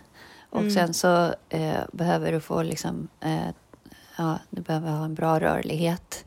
och 0.52 0.60
Mm. 0.60 0.70
sen 0.72 0.94
så 0.94 1.34
eh, 1.48 1.80
behöver 1.92 2.32
du 2.32 2.40
få 2.40 2.62
liksom, 2.62 3.08
eh, 3.20 3.48
ja, 4.16 4.38
du 4.50 4.62
behöver 4.62 4.90
ha 4.90 5.04
en 5.04 5.14
bra 5.14 5.40
rörlighet. 5.40 6.24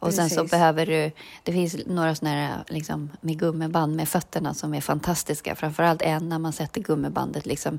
Och 0.00 0.14
sen 0.14 0.30
så 0.30 0.34
Precis. 0.36 0.50
behöver 0.50 0.86
du, 0.86 1.10
det 1.42 1.52
finns 1.52 1.76
några 1.86 2.14
sådana 2.14 2.36
här 2.36 2.64
liksom 2.68 3.10
med 3.20 3.38
gummiband 3.38 3.96
med 3.96 4.08
fötterna 4.08 4.54
som 4.54 4.74
är 4.74 4.80
fantastiska. 4.80 5.54
Framförallt 5.54 6.02
en 6.02 6.28
när 6.28 6.38
man 6.38 6.52
sätter 6.52 6.80
gummibandet 6.80 7.46
liksom 7.46 7.78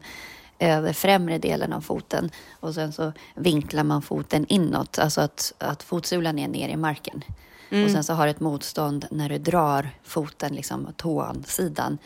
över 0.59 0.93
främre 0.93 1.37
delen 1.37 1.73
av 1.73 1.81
foten 1.81 2.29
och 2.59 2.73
sen 2.73 2.93
så 2.93 3.11
vinklar 3.35 3.83
man 3.83 4.01
foten 4.01 4.45
inåt, 4.49 4.99
alltså 4.99 5.21
att, 5.21 5.53
att 5.57 5.83
fotsulan 5.83 6.39
är 6.39 6.47
ner 6.47 6.69
i 6.69 6.75
marken. 6.75 7.23
Mm. 7.69 7.85
Och 7.85 7.91
sen 7.91 8.03
så 8.03 8.13
har 8.13 8.27
ett 8.27 8.39
motstånd 8.39 9.05
när 9.11 9.29
du 9.29 9.37
drar 9.37 9.89
foten, 10.03 10.55
liksom 10.55 10.87
tån, 10.97 11.43
sidan 11.47 11.97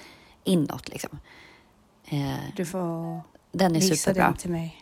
inåt. 0.44 0.90
Liksom. 0.90 1.20
Eh, 2.06 2.34
Du 2.56 2.66
får 2.66 3.22
den 3.54 3.76
är 3.76 3.80
visa 3.80 3.96
superbra. 3.96 4.24
den 4.24 4.34
till 4.34 4.52
mig. 4.52 4.80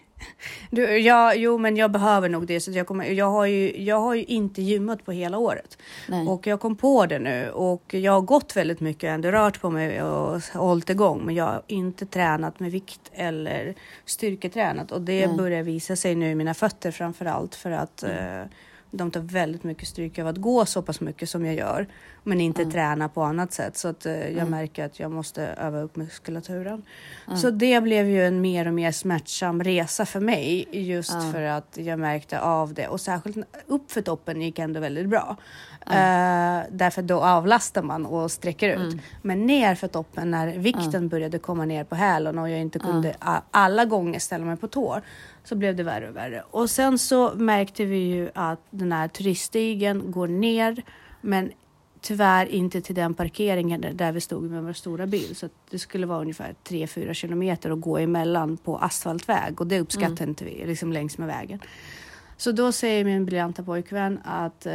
Du, 0.69 0.97
ja, 0.97 1.33
jo, 1.33 1.57
men 1.57 1.77
jag 1.77 1.91
behöver 1.91 2.29
nog 2.29 2.47
det. 2.47 2.59
Så 2.59 2.71
jag, 2.71 2.87
kommer, 2.87 3.05
jag, 3.05 3.25
har 3.31 3.45
ju, 3.45 3.83
jag 3.83 3.99
har 3.99 4.15
ju 4.15 4.23
inte 4.23 4.61
gymmat 4.61 5.05
på 5.05 5.11
hela 5.11 5.37
året. 5.37 5.77
Nej. 6.09 6.27
Och 6.27 6.47
jag 6.47 6.59
kom 6.59 6.75
på 6.75 7.05
det 7.05 7.19
nu 7.19 7.49
och 7.49 7.93
jag 7.93 8.11
har 8.11 8.21
gått 8.21 8.55
väldigt 8.55 8.79
mycket, 8.79 9.07
ändå 9.07 9.31
rört 9.31 9.61
på 9.61 9.69
mig 9.69 10.03
och 10.03 10.41
hållit 10.53 10.89
igång. 10.89 11.25
Men 11.25 11.35
jag 11.35 11.45
har 11.45 11.61
inte 11.67 12.05
tränat 12.05 12.59
med 12.59 12.71
vikt 12.71 13.11
eller 13.13 13.75
styrketränat 14.05 14.91
och 14.91 15.01
det 15.01 15.27
Nej. 15.27 15.37
börjar 15.37 15.63
visa 15.63 15.95
sig 15.95 16.15
nu 16.15 16.31
i 16.31 16.35
mina 16.35 16.53
fötter 16.53 16.91
framför 16.91 17.25
allt 17.25 17.55
för 17.55 17.71
att 17.71 18.03
eh, 18.03 18.43
de 18.91 19.11
tar 19.11 19.19
väldigt 19.19 19.63
mycket 19.63 19.87
stryk 19.87 20.19
av 20.19 20.27
att 20.27 20.37
gå 20.37 20.65
så 20.65 20.81
pass 20.81 21.01
mycket 21.01 21.29
som 21.29 21.45
jag 21.45 21.55
gör, 21.55 21.87
men 22.23 22.41
inte 22.41 22.65
träna 22.65 23.09
på 23.09 23.23
annat 23.23 23.53
sätt. 23.53 23.77
Så 23.77 23.87
att 23.87 24.05
eh, 24.05 24.29
jag 24.29 24.49
märker 24.49 24.85
att 24.85 24.99
jag 24.99 25.11
måste 25.11 25.43
öva 25.43 25.81
upp 25.81 25.95
muskulaturen. 25.95 26.83
Så 27.35 27.49
det 27.49 27.81
blev 27.83 28.09
ju 28.09 28.25
en 28.27 28.41
mer 28.41 28.67
och 28.67 28.73
mer 28.73 28.91
smärtsam 28.91 29.63
resa 29.63 30.05
för 30.05 30.19
mig 30.19 30.67
just 30.71 31.13
Ja. 31.13 31.31
för 31.31 31.41
att 31.41 31.77
jag 31.81 31.99
märkte 31.99 32.39
av 32.39 32.73
det 32.73 32.87
och 32.87 33.01
särskilt 33.01 33.37
upp 33.67 33.91
för 33.91 34.01
toppen 34.01 34.41
gick 34.41 34.59
ändå 34.59 34.79
väldigt 34.79 35.09
bra. 35.09 35.37
Eh, 35.85 36.61
därför 36.71 37.01
då 37.01 37.21
avlastar 37.21 37.81
man 37.83 38.05
och 38.05 38.31
sträcker 38.31 38.69
ut. 38.69 38.95
Men 39.21 39.45
ner 39.45 39.75
för 39.75 39.87
toppen 39.87 40.31
när 40.31 40.47
vikten 40.47 41.07
började 41.07 41.39
komma 41.39 41.65
ner 41.65 41.83
på 41.83 41.95
hälen 41.95 42.39
och 42.39 42.49
jag 42.49 42.59
inte 42.59 42.79
kunde 42.79 43.15
alla 43.51 43.85
gånger 43.85 44.19
ställa 44.19 44.45
mig 44.45 44.57
på 44.57 44.67
tår 44.67 45.01
så 45.43 45.55
blev 45.55 45.75
det 45.75 45.83
värre 45.83 46.09
och 46.09 46.15
värre. 46.15 46.43
Och 46.51 46.69
sen 46.69 46.99
så 46.99 47.33
märkte 47.35 47.85
vi 47.85 47.97
ju 47.97 48.29
att 48.35 48.59
den 48.81 48.91
här 48.91 49.07
turiststigen 49.07 50.11
går 50.11 50.27
ner 50.27 50.83
men 51.21 51.51
tyvärr 52.01 52.45
inte 52.45 52.81
till 52.81 52.95
den 52.95 53.13
parkeringen 53.13 53.85
där- 53.93 54.11
vi 54.11 54.21
stod 54.21 54.43
med 54.51 54.63
vår 54.63 54.73
stora 54.73 55.07
bil. 55.07 55.35
Så 55.35 55.49
det 55.69 55.79
skulle 55.79 56.05
vara 56.05 56.21
ungefär 56.21 56.55
3-4 56.63 57.13
kilometer 57.13 57.69
att 57.71 57.81
gå 57.81 57.97
emellan 57.97 58.57
på 58.57 58.77
asfaltväg 58.77 59.61
och 59.61 59.67
det 59.67 59.79
uppskattar 59.79 60.27
inte 60.27 60.45
vi 60.45 60.63
liksom 60.65 60.93
längs 60.93 61.17
med 61.17 61.27
vägen. 61.27 61.59
Så 62.37 62.51
då 62.51 62.71
säger 62.71 63.05
min 63.05 63.25
briljanta 63.25 63.63
pojkvän 63.63 64.19
att 64.23 64.65
eh, 64.65 64.73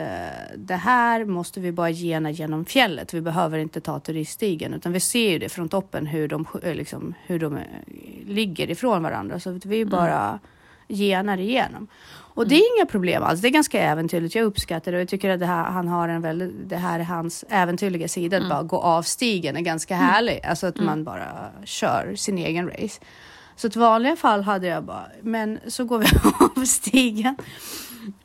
det 0.57 0.75
här 0.77 1.25
måste 1.25 1.61
vi 1.61 1.73
bara 1.73 1.91
gena 1.91 2.31
genom 2.31 2.65
fjället. 2.65 3.15
Vi 3.15 3.21
behöver 3.21 3.59
inte 3.59 3.81
ta 3.81 4.01
turiststigen 4.01 4.75
utan 4.75 4.93
vi 4.93 5.01
ser 5.01 5.31
ju 5.31 5.39
det 5.39 5.49
från 5.49 5.69
toppen 5.69 6.07
hur 6.07 6.29
de, 6.29 6.47
eh, 6.63 6.75
liksom, 6.75 7.15
hur 7.27 7.39
de 7.39 7.57
eh, 7.57 7.63
ligger 8.27 8.71
ifrån 8.71 9.03
varandra. 9.03 9.41
Så 9.41 9.61
vi 9.65 9.85
bara 9.85 10.39
genar 10.89 11.39
igenom. 11.39 11.89
Och 12.37 12.49
det 12.49 12.55
är 12.55 12.77
inga 12.77 12.87
problem 12.87 13.23
alls. 13.23 13.41
Det 13.41 13.49
är 13.49 13.51
ganska 13.51 13.81
äventyrligt. 13.81 14.35
Jag 14.35 14.45
uppskattar 14.45 14.93
det 14.93 14.99
och 14.99 15.01
jag 15.01 15.09
tycker 15.09 15.31
att 15.31 15.41
här, 15.41 15.65
han 15.65 15.89
har 15.89 16.09
en 16.09 16.23
väldigt, 16.23 16.69
det 16.69 16.77
här 16.77 17.01
är 17.01 17.05
hans 17.05 17.45
äventyrliga 17.49 18.09
sida. 18.09 18.37
Att 18.37 18.49
bara 18.49 18.63
gå 18.63 18.79
av 18.79 19.03
stigen 19.03 19.57
är 19.57 19.61
ganska 19.61 19.97
härlig. 19.97 20.41
Alltså 20.45 20.67
att 20.67 20.81
man 20.81 21.05
bara 21.05 21.51
kör 21.65 22.15
sin 22.17 22.39
egen 22.39 22.69
race. 22.69 23.01
Så 23.57 23.67
ett 23.67 23.77
vanliga 23.77 24.17
fall 24.17 24.43
hade 24.43 24.67
jag 24.67 24.85
bara, 24.85 25.07
men 25.23 25.61
så 25.67 25.85
går 25.85 25.99
vi 25.99 26.07
av 26.61 26.65
stigen. 26.65 27.37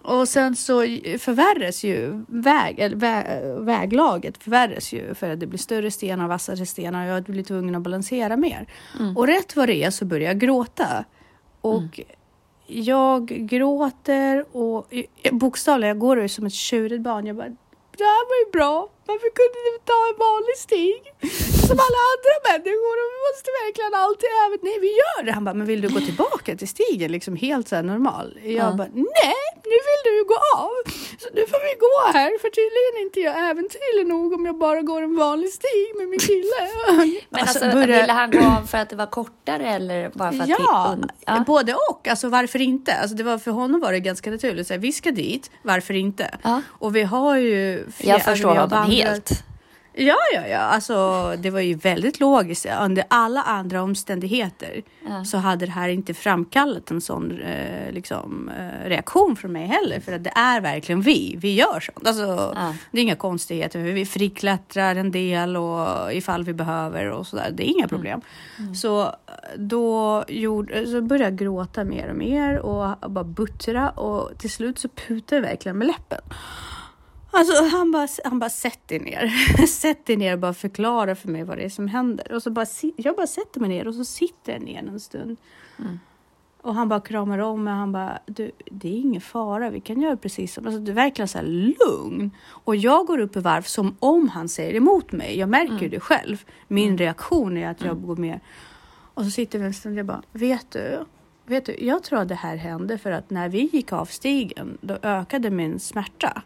Och 0.01 0.27
sen 0.27 0.55
så 0.55 0.79
förvärras 1.19 1.83
ju 1.83 2.25
väg, 2.27 2.79
eller 2.79 2.95
vä, 2.95 3.41
väglaget 3.59 4.43
förvärras 4.43 4.93
ju 4.93 5.13
för 5.13 5.29
att 5.29 5.39
det 5.39 5.47
blir 5.47 5.59
större 5.59 5.91
stenar, 5.91 6.27
vassare 6.27 6.65
stenar 6.65 7.05
och 7.05 7.17
jag 7.17 7.23
blir 7.23 7.43
tvungen 7.43 7.75
att 7.75 7.81
balansera 7.81 8.37
mer. 8.37 8.67
Och 9.15 9.27
rätt 9.27 9.55
vad 9.55 9.69
det 9.69 9.83
är 9.83 9.91
så 9.91 10.05
börjar 10.05 10.27
jag 10.27 10.39
gråta. 10.39 11.05
Och 11.61 11.99
jag 12.71 13.25
gråter 13.27 14.45
och 14.57 14.87
bokstavligen, 15.31 15.87
jag 15.87 15.99
går 15.99 16.27
som 16.27 16.45
ett 16.45 16.53
tjurigt 16.53 17.01
barn. 17.01 17.25
Jag 17.25 17.35
bara, 17.35 17.55
det 17.97 18.03
här 18.03 18.29
var 18.29 18.45
ju 18.45 18.51
bra. 18.51 18.89
Varför 19.05 19.29
kunde 19.39 19.59
du 19.65 19.79
ta 19.85 19.99
en 20.11 20.19
vanlig 20.19 20.57
stig? 20.57 21.50
Som 21.71 21.79
alla 21.87 22.01
andra 22.13 22.35
människor. 22.49 22.95
Och 23.03 23.09
vi 23.15 23.19
måste 23.27 23.49
verkligen 23.63 23.93
alltid 24.03 24.29
även... 24.45 24.59
Nej, 24.67 24.77
vi 24.85 24.91
gör 25.01 25.19
det. 25.25 25.31
Han 25.37 25.43
bara, 25.47 25.55
men 25.59 25.67
vill 25.71 25.81
du 25.81 25.89
gå 25.89 25.99
tillbaka 25.99 26.49
till 26.55 26.67
stigen? 26.75 27.11
Liksom 27.11 27.35
helt 27.35 27.67
så 27.69 27.75
här 27.75 27.83
normal. 27.83 28.27
Jag 28.43 28.53
Ja. 28.53 28.71
bara, 28.79 28.87
nej, 28.93 29.45
nu 29.71 29.77
vill 29.89 30.01
du 30.09 30.23
gå 30.33 30.37
av. 30.65 30.73
Så 31.21 31.27
nu 31.37 31.41
får 31.51 31.61
vi 31.69 31.73
gå 31.85 31.95
här. 32.19 32.31
För 32.41 32.49
tydligen 32.59 32.93
är 32.99 33.01
inte 33.07 33.19
jag 33.19 33.49
äventyrlig 33.49 34.07
nog 34.07 34.33
om 34.33 34.45
jag 34.45 34.57
bara 34.57 34.81
går 34.81 35.01
en 35.01 35.15
vanlig 35.15 35.49
stig 35.53 35.87
med 35.97 36.07
min 36.09 36.19
kille. 36.19 36.59
Men 37.29 37.41
alltså, 37.41 37.59
börjar- 37.59 38.01
ville 38.01 38.13
han 38.13 38.31
gå 38.31 38.39
av 38.39 38.67
för 38.67 38.77
att 38.77 38.89
det 38.89 38.95
var 38.95 39.05
kortare 39.05 39.67
eller 39.69 40.09
bara 40.09 40.31
för 40.31 40.39
att 40.43 40.49
Ja, 40.49 40.95
und- 40.97 41.11
ja. 41.25 41.43
både 41.47 41.73
och. 41.89 42.07
Alltså 42.07 42.29
varför 42.29 42.61
inte? 42.61 42.93
Alltså, 42.93 43.15
det 43.15 43.23
var, 43.23 43.37
för 43.37 43.51
honom 43.51 43.79
var 43.81 43.91
det 43.91 43.99
ganska 43.99 44.31
naturligt. 44.31 44.67
Så 44.67 44.73
här, 44.73 44.79
vi 44.81 44.91
ska 44.91 45.11
dit, 45.11 45.51
varför 45.63 45.93
inte? 45.93 46.37
Ja. 46.43 46.61
Och 46.67 46.95
vi 46.95 47.03
har 47.03 47.37
ju... 47.37 47.85
fler- 47.91 48.07
Jag 48.07 48.13
alltså, 48.15 48.29
förstår 48.29 48.51
vi 48.51 48.57
har 48.57 48.67
honom 48.67 48.91
helt. 48.91 49.31
Ja, 49.93 50.15
ja, 50.33 50.47
ja. 50.47 50.57
Alltså, 50.59 51.33
det 51.37 51.49
var 51.49 51.59
ju 51.59 51.73
väldigt 51.75 52.19
logiskt. 52.19 52.67
Under 52.81 53.03
alla 53.07 53.41
andra 53.41 53.81
omständigheter 53.83 54.81
Ja. 55.07 55.25
så 55.25 55.37
hade 55.37 55.65
det 55.65 55.71
här 55.71 55.89
inte 55.89 56.13
framkallat 56.13 56.91
en 56.91 57.01
sån 57.01 57.41
eh, 57.41 57.91
liksom, 57.91 58.49
eh, 58.49 58.89
reaktion 58.89 59.35
från 59.35 59.51
mig 59.51 59.65
heller. 59.67 59.99
För 59.99 60.13
att 60.13 60.23
det 60.23 60.31
är 60.35 60.61
verkligen 60.61 61.01
vi. 61.01 61.35
Vi 61.37 61.55
gör 61.55 61.79
sånt. 61.79 62.07
Alltså, 62.07 62.53
Ja. 62.55 62.73
Det 62.91 62.97
är 62.97 63.01
inga 63.03 63.15
konstigheter. 63.15 63.79
Vi 63.79 64.05
friklättrar 64.05 64.95
en 64.95 65.11
del 65.11 65.57
och 65.57 66.13
ifall 66.13 66.43
vi 66.43 66.53
behöver 66.53 67.09
och 67.09 67.27
sådär. 67.27 67.51
Det 67.53 67.69
är 67.69 67.71
inga 67.77 67.87
problem. 67.87 68.21
Så 68.75 69.01
eh, 69.01 69.11
då 69.57 70.23
gjorde, 70.27 70.85
så 70.87 71.01
började 71.01 71.23
jag 71.25 71.35
gråta 71.39 71.83
mer 71.83 72.09
och 72.09 72.15
mer 72.15 72.59
och 72.59 73.11
bara 73.11 73.23
buttra 73.23 73.89
och 73.89 74.37
till 74.37 74.51
slut 74.51 74.79
så 74.79 74.87
putade 74.89 75.35
jag 75.41 75.41
verkligen 75.49 75.77
med 75.77 75.87
läppen. 75.87 76.21
Alltså 77.31 77.63
han 77.63 77.91
bara, 77.91 78.07
han 78.23 78.39
bara 78.39 78.49
sätt 78.49 78.87
dig 78.87 78.99
ner. 78.99 79.27
sätt 79.67 80.05
dig 80.05 80.17
ner 80.17 80.33
och 80.33 80.39
bara 80.39 80.53
förklara 80.53 81.15
för 81.15 81.29
mig 81.29 81.43
vad 81.43 81.57
det 81.57 81.63
är 81.63 81.69
som 81.69 81.87
händer. 81.87 82.31
Och 82.31 82.43
så 82.43 82.49
bara, 82.51 82.65
jag 82.97 83.15
bara 83.15 83.27
sätter 83.27 83.59
mig 83.59 83.69
ner 83.69 83.87
och 83.87 83.95
så 83.95 84.05
sitter 84.05 84.53
jag 84.53 84.61
ner 84.61 84.79
en 84.79 84.99
stund. 84.99 85.37
Och 86.61 86.75
han 86.75 86.89
bara 86.89 86.99
kramar 86.99 87.39
om 87.39 87.63
mig. 87.63 87.73
Han 87.73 87.91
bara, 87.91 88.19
du, 88.25 88.51
det 88.71 88.87
är 88.87 88.97
ingen 88.97 89.21
fara. 89.21 89.69
Vi 89.69 89.79
kan 89.79 90.01
göra 90.01 90.17
precis 90.17 90.53
som... 90.53 90.65
Alltså, 90.65 90.79
du 90.79 90.91
är 90.91 90.95
verkligen 90.95 91.27
så 91.27 91.37
här 91.37 91.45
lugn. 91.45 92.31
Och 92.47 92.75
jag 92.75 93.07
går 93.07 93.17
upp 93.19 93.35
i 93.35 93.39
varv 93.39 93.61
som 93.61 93.95
om 93.99 94.29
han 94.29 94.49
säger 94.49 94.75
emot 94.75 95.11
mig. 95.11 95.39
Jag 95.39 95.49
märker 95.49 95.79
ju 95.79 95.89
det 95.89 95.99
själv. 95.99 96.43
Min 96.67 96.97
reaktion 96.97 97.57
är 97.57 97.69
att 97.69 97.81
jag 97.81 98.01
går 98.01 98.15
med. 98.15 98.39
Och 99.13 99.23
så 99.23 99.31
sitter 99.31 99.59
vi 99.59 99.65
en 99.65 99.73
stund 99.73 99.95
och 99.95 99.99
jag 99.99 100.05
bara, 100.05 100.21
vet 100.31 100.71
du? 100.71 101.05
Vet 101.45 101.65
du, 101.65 101.75
jag 101.79 102.03
tror 102.03 102.19
att 102.19 102.27
det 102.27 102.35
här 102.35 102.55
hände 102.55 102.97
för 102.97 103.11
att 103.11 103.29
när 103.29 103.49
vi 103.49 103.69
gick 103.73 103.93
av 103.93 104.05
stigen, 104.05 104.77
då 104.81 104.97
ökade 105.01 105.49
min 105.49 105.79
smärta. 105.79 106.43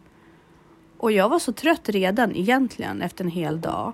Och 1.06 1.12
jag 1.12 1.30
var 1.30 1.40
så 1.40 1.52
trött 1.52 1.90
redan 1.90 2.36
egentligen 2.36 3.02
efter 3.02 3.24
en 3.24 3.32
hel 3.32 3.62
dag. 3.62 3.94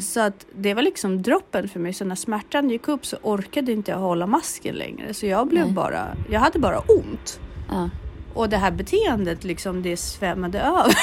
Så 0.00 0.20
att 0.20 0.46
det 0.54 0.74
var 0.74 0.82
liksom 0.82 1.22
droppen 1.22 1.68
för 1.68 1.80
mig. 1.80 1.92
Så 1.92 2.04
när 2.04 2.14
smärtan 2.14 2.70
gick 2.70 2.88
upp 2.88 3.06
så 3.06 3.16
orkade 3.22 3.72
inte 3.72 3.90
jag 3.90 3.98
hålla 3.98 4.26
masken 4.26 4.74
längre. 4.74 5.14
Så 5.14 5.26
jag 5.26 5.48
blev 5.48 5.64
Nej. 5.64 5.74
bara, 5.74 6.16
jag 6.30 6.40
hade 6.40 6.58
bara 6.58 6.78
ont. 6.78 7.40
Ja. 7.68 7.90
Och 8.34 8.48
det 8.48 8.56
här 8.56 8.70
beteendet 8.70 9.44
liksom 9.44 9.82
det 9.82 9.96
svämmade 9.96 10.60
över. 10.60 10.94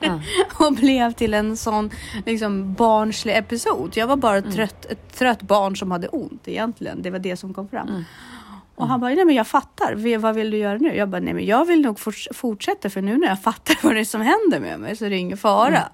Ja. 0.00 0.20
och 0.66 0.72
blev 0.72 1.12
till 1.12 1.34
en 1.34 1.56
sån 1.56 1.90
liksom 2.26 2.74
barnslig 2.74 3.36
episod. 3.36 3.92
Jag 3.96 4.06
var 4.06 4.16
bara 4.16 4.36
Mm. 4.38 4.52
trött, 4.52 4.84
ett 4.86 5.12
trött 5.18 5.42
barn 5.42 5.76
som 5.76 5.90
hade 5.90 6.08
ont 6.08 6.48
egentligen. 6.48 7.02
Det 7.02 7.10
var 7.10 7.18
det 7.18 7.36
som 7.36 7.54
kom 7.54 7.68
fram. 7.68 7.88
Mm. 7.88 8.04
Och 8.76 8.88
han 8.88 9.00
bara, 9.00 9.14
nej 9.14 9.24
men 9.24 9.34
jag 9.34 9.46
fattar. 9.46 10.16
Vad 10.18 10.34
vill 10.34 10.50
du 10.50 10.56
göra 10.56 10.78
nu? 10.78 10.96
Jag 10.96 11.08
bara, 11.08 11.20
nej 11.20 11.34
men 11.34 11.46
jag 11.46 11.64
vill 11.64 11.80
nog 11.82 11.98
forts- 11.98 12.32
fortsätta 12.34 12.90
för 12.90 13.02
nu 13.02 13.16
när 13.18 13.28
jag 13.28 13.42
fattar 13.42 13.76
vad 13.82 13.94
det 13.94 14.00
är 14.00 14.04
som 14.04 14.20
händer 14.20 14.60
med 14.60 14.80
mig 14.80 14.96
så 14.96 15.04
är 15.04 15.10
det 15.10 15.16
ingen 15.16 15.38
fara. 15.38 15.66
Mm. 15.78 15.88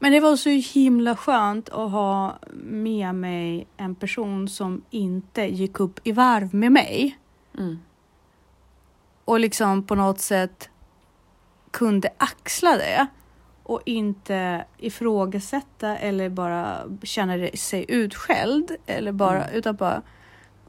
Men 0.00 0.12
det 0.12 0.20
var 0.20 0.36
så 0.36 0.48
himla 0.50 1.16
skönt 1.16 1.68
att 1.68 1.90
ha 1.90 2.38
med 2.62 3.14
mig 3.14 3.66
en 3.76 3.94
person 3.94 4.48
som 4.48 4.82
inte 4.90 5.42
gick 5.42 5.80
upp 5.80 6.00
i 6.06 6.12
varv 6.12 6.54
med 6.54 6.72
mig 6.72 7.18
Mm. 7.58 7.78
och 9.24 9.40
liksom 9.40 9.82
på 9.86 9.94
något 9.94 10.20
sätt 10.20 10.68
kunde 11.70 12.08
axla 12.18 12.70
det 12.76 13.06
och 13.62 13.82
inte 13.84 14.64
ifrågasätta 14.78 15.96
eller 15.96 16.28
bara 16.28 16.78
känna 17.02 17.48
sig 17.54 17.84
utskälld 17.88 18.76
eller 18.86 19.12
bara, 19.12 19.50
utan 19.50 19.76
bara 19.76 20.02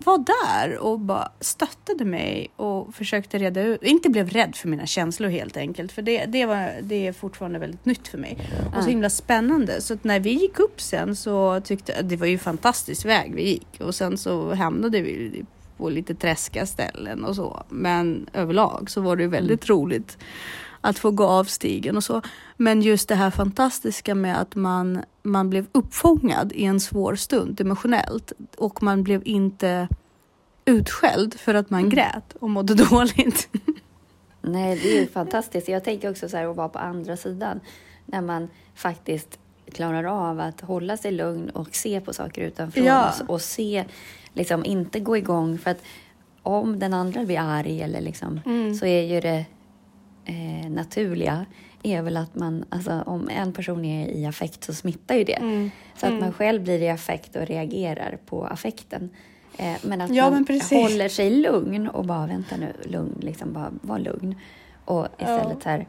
var 0.04 0.18
där 0.18 0.77
och 0.77 1.00
bara 1.00 1.32
stöttade 1.39 2.06
mig 2.06 2.48
och 2.56 2.96
försökte 2.96 3.38
reda 3.38 3.62
ut, 3.62 3.84
inte 3.84 4.10
blev 4.10 4.30
rädd 4.30 4.56
för 4.56 4.68
mina 4.68 4.86
känslor 4.86 5.30
helt 5.30 5.58
enkelt, 5.58 5.92
för 5.92 6.01
det, 6.01 6.25
det, 6.25 6.46
var, 6.46 6.72
det 6.82 7.08
är 7.08 7.13
fortfarande 7.13 7.60
väldigt 7.60 7.86
nytt 7.86 8.08
för 8.08 8.18
mig. 8.18 8.38
Och 8.77 8.84
så 8.84 8.89
himla 8.89 9.10
spännande. 9.10 9.82
Så 9.82 9.94
att 9.94 10.04
när 10.04 10.20
vi 10.20 10.32
gick 10.32 10.60
upp 10.60 10.82
sen 10.82 11.16
så 11.16 11.62
tyckte 11.62 11.92
jag, 11.92 12.06
det 12.06 12.16
var 12.16 12.27
ju 12.27 12.38
fantastisk 12.38 13.06
väg 13.06 13.36
vi 13.36 13.50
gick. 13.50 13.82
Och 13.82 13.96
sen 13.96 14.18
så 14.18 14.54
hamnade 14.54 15.01
vi 15.01 15.44
på 15.77 15.89
lite 15.89 16.16
träska 16.16 16.66
ställen 16.66 17.25
och 17.25 17.36
så. 17.36 17.63
Men 17.70 18.30
överlag 18.34 18.89
så 18.89 19.01
var 19.01 19.16
det 19.16 19.27
väldigt 19.27 19.70
roligt 19.70 20.18
att 20.81 21.00
få 21.00 21.12
gå 21.12 21.25
av 21.25 21.43
stigen 21.43 21.98
och 21.98 22.03
så. 22.03 22.22
Men 22.57 22.81
just 22.81 23.10
det 23.10 23.15
här 23.15 23.31
fantastiska 23.31 24.15
med 24.15 24.41
att 24.41 24.55
man, 24.55 25.03
man 25.24 25.50
blev 25.50 25.65
uppfångad 25.72 26.51
i 26.55 26.63
en 26.65 26.79
svår 26.79 27.15
stund 27.15 27.62
emotionellt 27.62 28.31
och 28.57 28.84
man 28.84 29.03
blev 29.03 29.22
inte 29.25 29.88
utskälld 30.65 31.34
för 31.39 31.53
att 31.53 31.69
man 31.69 31.89
grät 31.89 32.34
och 32.39 32.50
mådde 32.50 32.74
dåligt. 32.89 33.50
Nej, 34.41 34.79
det 34.84 34.98
är 34.98 35.01
ju 35.01 35.07
fantastiskt. 35.07 35.67
Jag 35.67 35.84
tänker 35.84 36.12
också 36.12 36.29
så 36.29 36.38
här 36.38 36.46
att 36.46 36.55
vara 36.55 36.69
på 36.69 36.79
andra 36.79 37.17
sidan. 37.17 37.60
När 38.05 38.22
man 38.22 38.48
faktiskt 38.75 39.39
klarar 39.72 40.03
av 40.29 40.39
att 40.39 40.62
hålla 40.62 40.98
sig 40.98 41.12
lugn 41.12 41.50
och 41.50 41.75
se 41.75 42.01
på 42.01 42.13
saker 42.13 42.41
utanför 42.41 42.81
Ja. 42.81 43.10
oss 43.10 43.22
och 43.27 43.41
se, 43.41 43.86
liksom 44.34 44.65
inte 44.65 45.00
gå 45.00 45.17
igång. 45.17 45.57
För 45.57 45.72
att 45.72 45.81
om 46.43 46.79
den 46.79 46.93
andra 46.93 47.24
blir 47.25 47.39
arg 47.39 47.81
eller 47.81 48.01
liksom, 48.01 48.39
Mm. 48.46 48.75
så 48.75 48.86
är 48.86 49.01
ju 49.03 49.19
det 49.22 49.46
eh, 50.27 50.69
naturliga 50.69 51.46
är 51.84 52.01
väl 52.01 52.17
att 52.17 52.36
man, 52.36 52.65
alltså 52.69 53.03
om 53.05 53.29
en 53.29 53.53
person 53.53 53.86
är 53.86 54.07
i 54.07 54.25
affekt 54.25 54.63
så 54.63 54.74
smittar 54.74 55.15
ju 55.15 55.24
det. 55.24 55.34
Mm. 55.34 55.72
Så 55.96 56.05
att 56.07 56.13
man 56.13 56.34
själv 56.34 56.63
blir 56.63 56.81
i 56.81 56.89
affekt 56.89 57.36
och 57.36 57.46
reagerar 57.46 58.17
på 58.25 58.46
affekten. 58.46 59.10
Eh, 59.57 59.75
men 59.81 60.01
att 60.01 60.15
Ja, 60.15 60.29
man 60.29 60.46
men 60.48 60.81
håller 60.81 61.10
sig 61.10 61.29
lugn 61.29 61.88
och 61.88 62.05
bara 62.05 62.27
vänta 62.27 62.57
nu, 62.57 62.74
lugn, 62.84 63.17
liksom 63.22 63.53
bara 63.53 63.72
var 63.81 64.00
lugn. 64.00 64.36
Och 64.86 65.07
istället 65.17 65.63
så 65.63 65.69
här, 65.69 65.88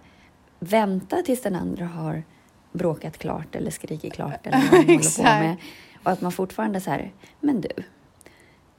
vänta 0.59 1.23
tills 1.23 1.43
den 1.43 1.55
andra 1.55 1.87
har 1.87 2.23
bråkat 2.73 3.19
klart 3.19 3.55
eller 3.55 3.71
skrikit 3.71 4.13
klart 4.13 4.47
eller 4.47 4.59
vad 4.71 4.73
man 4.73 4.87
håller 4.87 5.17
på 5.17 5.23
med. 5.23 5.57
Och 6.03 6.11
att 6.11 6.21
man 6.21 6.33
fortfarande 6.33 6.81
så 6.81 6.91
här, 6.91 7.13
men 7.41 7.61
du. 7.61 7.71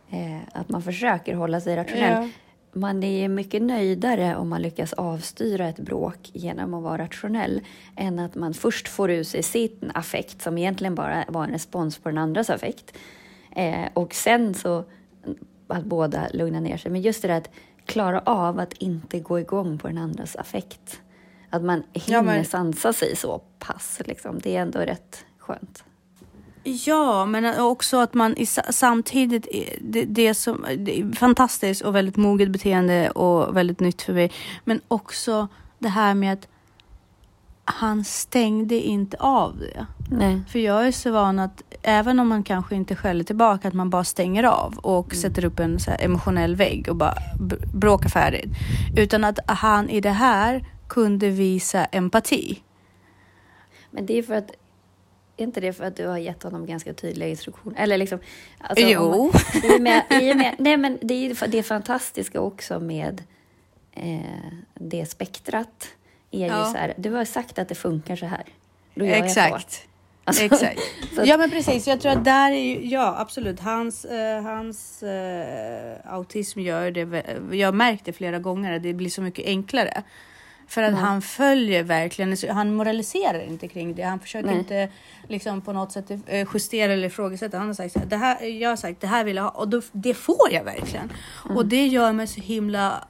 Eh, 0.09 0.39
att 0.53 0.69
man 0.69 0.81
försöker 0.81 1.35
hålla 1.35 1.61
sig 1.61 1.75
rationell. 1.75 2.23
Ja. 2.23 2.29
Man 2.73 3.03
är 3.03 3.29
mycket 3.29 3.61
nöjdare 3.61 4.35
om 4.35 4.49
man 4.49 4.61
lyckas 4.61 4.93
avstyra 4.93 5.67
ett 5.67 5.79
bråk 5.79 6.17
genom 6.33 6.73
att 6.73 6.83
vara 6.83 6.97
rationell 6.97 7.61
än 7.95 8.19
att 8.19 8.35
man 8.35 8.53
först 8.53 8.87
får 8.87 9.11
ur 9.11 9.23
sig 9.23 9.43
sin 9.43 9.91
affekt 9.93 10.41
som 10.41 10.57
egentligen 10.57 10.95
bara 10.95 11.25
var 11.27 11.43
en 11.43 11.51
respons 11.51 11.97
på 11.97 12.09
den 12.09 12.17
andras 12.17 12.49
affekt. 12.49 12.93
Eh, 13.55 13.85
och 13.93 14.13
sen 14.13 14.53
så 14.53 14.83
att 15.67 15.85
båda 15.85 16.27
lugnar 16.33 16.61
ner 16.61 16.77
sig. 16.77 16.91
Men 16.91 17.01
just 17.01 17.21
det 17.21 17.27
där 17.27 17.37
att 17.37 17.49
klara 17.85 18.19
av 18.19 18.59
att 18.59 18.73
inte 18.73 19.19
gå 19.19 19.39
igång 19.39 19.77
på 19.77 19.87
den 19.87 19.97
andras 19.97 20.35
affekt. 20.35 21.01
Att 21.49 21.63
man 21.63 21.83
hinner 21.93 22.17
Ja, 22.17 22.21
men- 22.21 22.45
sansa 22.45 22.93
sig 22.93 23.15
så 23.15 23.41
pass. 23.59 24.01
Liksom. 24.05 24.39
Det 24.39 24.55
är 24.55 24.61
ändå 24.61 24.79
rätt 24.79 25.25
skönt. 25.37 25.83
Ja, 26.69 27.25
men 27.25 27.59
också 27.59 27.97
att 27.97 28.13
man 28.13 28.37
i, 28.37 28.45
sa- 28.45 28.71
samtidigt, 28.71 29.47
det, 29.81 30.05
det, 30.05 30.33
som, 30.33 30.65
det 30.77 30.99
är 30.99 31.11
fantastiskt 31.11 31.81
och 31.81 31.95
väldigt 31.95 32.17
moget 32.17 32.49
beteende 32.49 33.09
och 33.09 33.57
väldigt 33.57 33.79
nytt 33.79 34.01
för 34.01 34.13
mig. 34.13 34.31
Men 34.63 34.81
också 34.87 35.47
det 35.79 35.89
här 35.89 36.13
med 36.13 36.33
att 36.33 36.47
han 37.65 38.03
stängde 38.03 38.75
inte 38.75 39.17
av 39.19 39.57
det. 39.57 39.85
Nej. 40.11 40.41
För 40.49 40.59
jag 40.59 40.87
är 40.87 40.91
så 40.91 41.11
van 41.11 41.39
att 41.39 41.63
även 41.81 42.19
om 42.19 42.27
man 42.27 42.43
kanske 42.43 42.75
inte 42.75 42.95
skäller 42.95 43.23
tillbaka, 43.23 43.67
att 43.67 43.73
man 43.73 43.89
bara 43.89 44.03
stänger 44.03 44.43
av 44.43 44.77
och 44.77 45.15
sätter 45.15 45.45
upp 45.45 45.59
en 45.59 45.79
emotionell 45.99 46.55
vägg 46.55 46.89
och 46.89 46.95
bara 46.95 47.15
bråkar 47.73 48.09
färdigt. 48.09 48.49
Utan 48.97 49.23
att 49.23 49.39
han 49.47 49.89
i 49.89 50.01
det 50.01 50.09
här 50.09 50.65
kunde 50.87 51.29
visa 51.29 51.85
empati. 51.85 52.61
Men 53.91 54.05
det 54.05 54.17
är 54.17 54.23
för 54.23 54.33
att 54.33 54.51
är 55.39 55.43
inte 55.43 55.61
det 55.61 55.73
för 55.73 55.83
att 55.83 55.95
du 55.95 56.07
har 56.07 56.17
gett 56.17 56.43
honom 56.43 56.65
ganska 56.65 56.93
tydliga 56.93 57.29
instruktioner? 57.29 57.79
Eller 57.79 57.97
liksom, 57.97 58.19
alltså, 58.59 58.85
Jo. 58.85 58.99
om 59.01 59.31
man- 59.33 59.71
I 59.71 59.77
och 59.77 59.81
med, 59.81 60.03
i 60.21 60.33
och 60.33 60.37
med, 60.37 60.55
nej, 60.59 60.77
men 60.77 60.97
det 61.01 61.13
är 61.13 61.19
ju 61.27 61.33
det 61.47 61.63
fantastiska 61.63 62.41
också 62.41 62.79
med 62.79 63.23
eh, 63.93 64.19
det 64.73 65.05
spektrat. 65.05 65.87
Är 66.31 66.39
ju 66.39 66.45
Ja. 66.45 66.65
så 66.65 66.77
här, 66.77 66.93
du 66.97 67.09
har 67.11 67.25
sagt 67.25 67.59
att 67.59 67.69
det 67.69 67.75
funkar 67.75 68.15
så 68.15 68.25
här. 68.25 68.43
Då 68.95 69.05
gör 69.05 69.11
jag 69.15 69.31
så. 69.31 69.39
Exakt. 69.39 69.85
Alltså, 70.23 70.43
Exakt. 70.43 70.79
så 71.15 71.21
att- 71.21 71.27
Ja 71.27 71.37
men 71.37 71.49
precis, 71.49 71.87
jag 71.87 72.01
tror 72.01 72.11
att 72.11 72.25
där 72.25 72.51
är 72.51 72.55
ju, 72.59 72.85
ja 72.89 73.15
absolut, 73.19 73.59
hans, 73.59 74.05
eh, 74.05 74.41
hans 74.43 75.03
eh, 75.03 75.97
autism 76.05 76.59
gör 76.59 76.91
det, 76.91 77.23
jag 77.57 77.67
har 77.67 77.73
märkt 77.73 78.05
det 78.05 78.13
flera 78.13 78.39
gånger, 78.39 78.75
att 78.75 78.83
det 78.83 78.93
blir 78.93 79.09
så 79.09 79.21
mycket 79.21 79.45
enklare. 79.45 80.03
För 80.69 80.83
att 80.83 80.93
han 80.95 81.21
följer 81.21 81.83
verkligen, 81.83 82.37
han 82.55 82.75
moraliserar 82.75 83.39
inte 83.39 83.67
kring 83.67 83.95
det, 83.95 84.03
han 84.03 84.19
försöker 84.19 84.47
Nej. 84.49 84.57
inte 84.59 84.89
liksom 85.27 85.61
på 85.61 85.73
något 85.73 85.91
sätt 85.91 86.11
eh, 86.27 86.47
justera 86.53 86.93
eller 86.93 87.07
ifrågasätta. 87.07 87.57
Han 87.57 87.67
har 87.67 87.73
sagt 87.73 87.93
så 87.93 87.99
här, 87.99 88.05
det 88.05 88.17
här, 88.17 88.43
jag 88.45 88.69
har 88.69 88.75
sagt 88.75 89.01
det 89.01 89.07
här 89.07 89.23
vill 89.23 89.35
jag 89.35 89.43
ha 89.43 89.49
och 89.49 89.67
då, 89.67 89.81
det 89.91 90.13
får 90.13 90.51
jag 90.51 90.63
verkligen. 90.63 91.11
Och 91.55 91.65
det 91.65 91.87
gör 91.87 92.11
mig 92.13 92.27
så 92.27 92.41
himla 92.41 93.07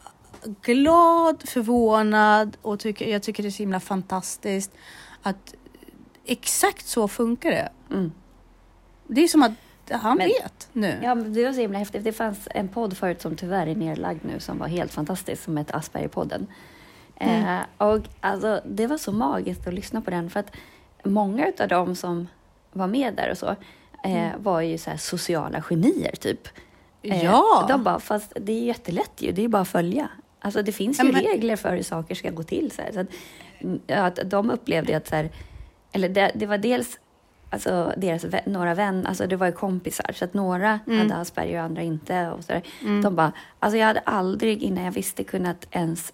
glad, 0.62 1.44
förvånad 1.50 2.58
och 2.62 2.80
tycker, 2.80 3.08
jag 3.12 3.24
tycker 3.24 3.44
det 3.44 3.50
är 3.50 3.52
så 3.52 3.64
himla 3.64 3.80
fantastiskt 3.80 4.72
att 5.24 5.54
exakt 6.26 6.88
så 6.88 7.08
funkar 7.08 7.52
det. 7.52 7.70
Mm. 7.92 8.12
Det 9.08 9.22
är 9.24 9.28
som 9.28 9.44
att 9.44 9.52
han 9.92 10.18
Men- 10.18 10.28
vet 10.28 10.70
nu. 10.74 11.00
Ja, 11.04 11.16
det 11.16 11.46
var 11.46 11.54
så 11.54 11.62
himla 11.62 11.80
häftigt. 11.80 12.04
Det 12.04 12.14
fanns 12.14 12.48
en 12.52 12.68
podd 12.68 12.98
förut 12.98 13.22
som 13.22 13.36
tyvärr 13.36 13.68
är 13.68 13.76
nedlagd 13.76 14.26
nu 14.26 14.40
som 14.40 14.58
var 14.58 14.68
helt 14.68 14.94
fantastisk 14.94 15.44
som 15.44 15.58
hette 15.58 15.74
Aspergerpodden. 15.74 16.48
Eh, 17.20 17.60
och 17.78 18.02
alltså, 18.22 18.62
det 18.66 18.88
var 18.88 18.98
så 18.98 19.12
magiskt 19.12 19.68
att 19.68 19.74
lyssna 19.74 20.02
på 20.02 20.12
den 20.12 20.30
för 20.30 20.40
att 20.40 20.52
många 21.04 21.52
av 21.60 21.68
dem 21.68 21.96
som 21.96 22.28
var 22.72 22.88
med 22.88 23.14
där 23.16 23.32
och 23.32 23.38
så 23.38 23.56
eh, 24.04 24.30
var 24.38 24.62
ju 24.62 24.78
så 24.78 24.92
sociala 24.98 25.62
genier 25.62 26.16
typ. 26.16 26.48
Eh, 27.02 27.24
Ja. 27.26 27.66
De 27.70 27.84
bara, 27.84 28.00
fast 28.00 28.34
det 28.36 28.52
är 28.52 28.64
jättelätt 28.64 29.12
ju, 29.18 29.32
det 29.32 29.44
är 29.44 29.48
bara 29.48 29.62
att 29.62 29.68
följa. 29.68 30.10
Alltså 30.40 30.62
det 30.62 30.72
finns 30.72 31.00
Ja, 31.00 31.06
ju 31.06 31.12
men- 31.12 31.22
regler 31.22 31.56
för 31.56 31.76
hur 31.76 31.84
saker 31.84 32.16
ska 32.16 32.30
gå 32.30 32.44
till. 32.44 32.72
Så, 32.72 32.82
här. 32.82 32.92
så 32.92 33.00
att, 33.00 33.08
mm, 33.60 33.80
att 33.88 34.20
de 34.26 34.50
upplevde 34.52 34.98
att 34.98 35.08
så 35.08 35.16
här, 35.16 35.30
eller 35.92 36.10
det, 36.10 36.32
det 36.36 36.46
var 36.46 36.58
dels 36.58 37.00
alltså 37.50 37.94
deras 37.98 38.26
vä- 38.26 38.50
några 38.50 38.74
vänner, 38.74 39.10
alltså 39.10 39.28
det 39.28 39.36
var 39.36 39.46
ju 39.48 39.52
kompisar, 39.54 40.12
så 40.14 40.26
att 40.26 40.34
några 40.34 40.80
Mm. 40.88 41.00
hade 41.00 41.16
Asperger 41.22 41.58
och 41.60 41.64
andra 41.66 41.82
inte. 41.82 42.30
Och 42.30 42.44
så 42.44 42.52
där. 42.54 42.64
De 43.04 43.16
bara, 43.16 43.32
alltså 43.60 43.78
jag 43.78 43.88
hade 43.88 44.00
aldrig 44.00 44.64
innan 44.64 44.84
jag 44.84 44.92
visste 44.92 45.24
kunnat 45.24 45.68
ens 45.72 46.14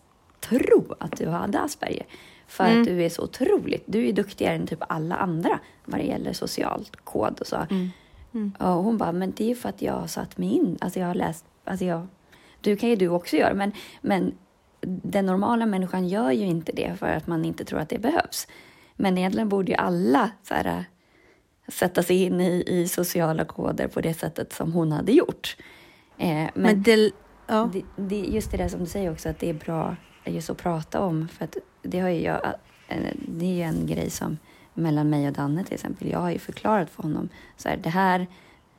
tro 0.50 0.96
att 1.00 1.18
du 1.18 1.28
hade 1.30 1.60
Asperger. 1.60 2.06
För 2.48 2.64
Mm. 2.66 2.82
att 2.82 2.88
du 2.88 3.04
är 3.04 3.10
så 3.10 3.24
otroligt, 3.24 3.84
du 3.86 4.08
är 4.08 4.14
duktigare 4.14 4.56
än 4.56 4.68
typ 4.68 4.80
alla 4.90 5.16
andra 5.16 5.60
vad 5.86 6.00
det 6.00 6.06
gäller 6.06 6.34
socialt 6.34 6.96
kod 7.04 7.40
och 7.40 7.48
så. 7.48 7.58
Mm. 7.70 8.54
Och 8.60 8.68
hon 8.84 8.98
bara, 8.98 9.12
men 9.12 9.34
det 9.38 9.44
är 9.44 9.48
ju 9.48 9.56
för 9.56 9.70
att 9.70 9.82
jag 9.82 9.94
har 9.94 10.08
satt 10.08 10.38
mig 10.38 10.50
in, 10.54 10.78
alltså 10.82 11.00
jag 11.00 11.08
har 11.08 11.16
läst, 11.16 11.46
alltså 11.64 11.86
jag, 11.86 12.08
du 12.62 12.76
kan 12.76 12.90
ju 12.90 12.96
du 12.96 13.08
också 13.08 13.36
göra, 13.36 13.54
men, 13.54 13.72
men 14.02 14.34
den 15.04 15.26
normala 15.26 15.66
människan 15.66 16.08
gör 16.08 16.32
ju 16.32 16.46
inte 16.46 16.72
det 16.72 16.96
för 17.00 17.08
att 17.08 17.28
man 17.28 17.46
inte 17.46 17.66
tror 17.66 17.80
att 17.80 17.90
det 17.90 18.00
behövs. 18.00 18.48
Men 18.96 19.18
egentligen 19.18 19.50
borde 19.50 19.72
ju 19.72 19.78
alla 19.78 20.32
så 20.44 20.54
här, 20.54 20.66
äh, 20.66 20.82
sätta 21.72 22.04
sig 22.04 22.24
in 22.24 22.42
i, 22.42 22.64
i 22.68 22.88
sociala 22.88 23.46
koder 23.46 23.88
på 23.88 24.02
det 24.02 24.14
sättet 24.14 24.54
som 24.54 24.74
hon 24.74 24.92
hade 24.92 25.12
gjort. 25.12 25.58
Eh, 26.18 26.28
men 26.28 26.52
Men 26.56 26.84
det, 26.84 27.12
ja. 27.48 27.70
det, 27.74 27.82
det, 27.96 28.20
just 28.20 28.52
det 28.52 28.58
där 28.58 28.68
som 28.68 28.80
du 28.80 28.86
säger 28.86 29.12
också, 29.12 29.30
att 29.30 29.40
det 29.40 29.50
är 29.50 29.54
bra 29.54 29.96
just 30.26 30.50
att 30.50 30.58
prata 30.58 31.02
om. 31.02 31.28
För 31.28 31.46
att 31.46 31.58
det, 31.82 32.00
har 32.00 32.10
jag, 32.10 32.42
det 33.28 33.46
är 33.46 33.54
ju 33.54 33.62
en 33.62 33.88
grej 33.88 34.10
som 34.10 34.38
mellan 34.74 35.10
mig 35.10 35.28
och 35.28 35.34
Danne 35.34 35.64
till 35.64 35.74
exempel. 35.74 36.08
Jag 36.10 36.20
har 36.20 36.32
ju 36.32 36.40
förklarat 36.40 36.90
för 36.90 37.04
honom 37.04 37.30
så 37.58 37.70
här, 37.70 37.78
det 37.78 37.90
här, 37.90 38.28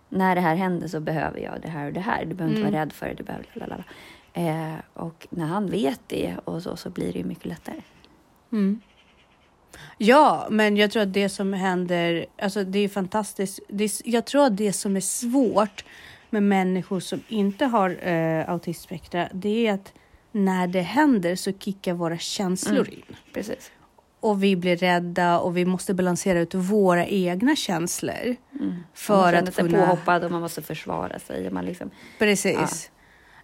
när 0.09 0.35
det 0.35 0.41
här 0.41 0.57
händer 0.57 0.89
så 0.89 1.01
behöver 1.01 1.41
jag 1.41 1.61
det 1.63 1.69
här 1.69 1.87
och 1.87 1.93
det 1.93 2.01
här. 2.01 2.25
Du 2.25 2.35
behöver 2.35 2.57
inte 2.57 2.71
vara 2.71 2.83
rädd 2.83 2.93
för 2.93 3.07
det, 3.07 3.15
du 3.15 3.23
behöver 3.23 3.47
lalala. 3.55 3.85
Eh, 4.33 4.75
och 4.95 5.27
när 5.31 5.47
han 5.47 5.71
vet 5.71 6.01
det 6.07 6.37
och 6.45 6.63
så, 6.63 6.77
så 6.77 6.91
blir 6.91 7.13
det 7.13 7.19
ju 7.19 7.25
mycket 7.25 7.47
lättare. 7.47 7.81
Mm. 8.53 8.81
Ja, 9.99 10.47
men 10.51 10.77
jag 10.77 10.91
tror 10.91 11.03
att 11.03 11.13
det 11.13 11.29
som 11.29 11.53
händer, 11.53 12.27
alltså 12.39 12.65
det 12.65 12.79
är 12.79 12.89
fantastiskt. 12.89 13.61
Det 13.69 13.85
är, 13.85 13.91
jag 14.05 14.25
tror 14.25 14.47
att 14.47 14.57
det 14.57 14.73
som 14.73 14.97
är 14.97 15.01
svårt 15.01 15.85
med 16.31 16.43
människor 16.43 17.01
som 17.01 17.23
inte 17.29 17.65
har 17.65 18.09
eh, 18.09 18.51
autismspektra, 18.51 19.29
det 19.33 19.67
är 19.67 19.75
att 19.75 19.93
när 20.37 20.67
det 20.67 20.81
händer 20.81 21.37
så 21.37 21.53
kickar 21.53 21.95
våra 21.95 22.19
känslor 22.19 22.89
in. 22.89 23.03
Precis. 23.33 23.71
Och 24.21 24.43
vi 24.43 24.57
blir 24.57 24.77
rädda 24.77 25.39
och 25.39 25.57
vi 25.57 25.65
måste 25.65 25.95
balansera 25.95 26.41
ut 26.41 26.55
våra 26.55 27.07
egna 27.07 27.57
känslor. 27.57 28.37
man 28.51 28.85
För 28.95 29.33
att 29.33 29.57
kunna... 29.57 29.87
påhoppad 29.87 30.25
och 30.25 30.31
man 30.31 30.41
måste 30.41 30.63
försvara 30.63 31.19
sig. 31.19 31.47
Och 31.47 31.53
man 31.53 31.65
liksom, 31.65 31.91
Precis. 32.19 32.91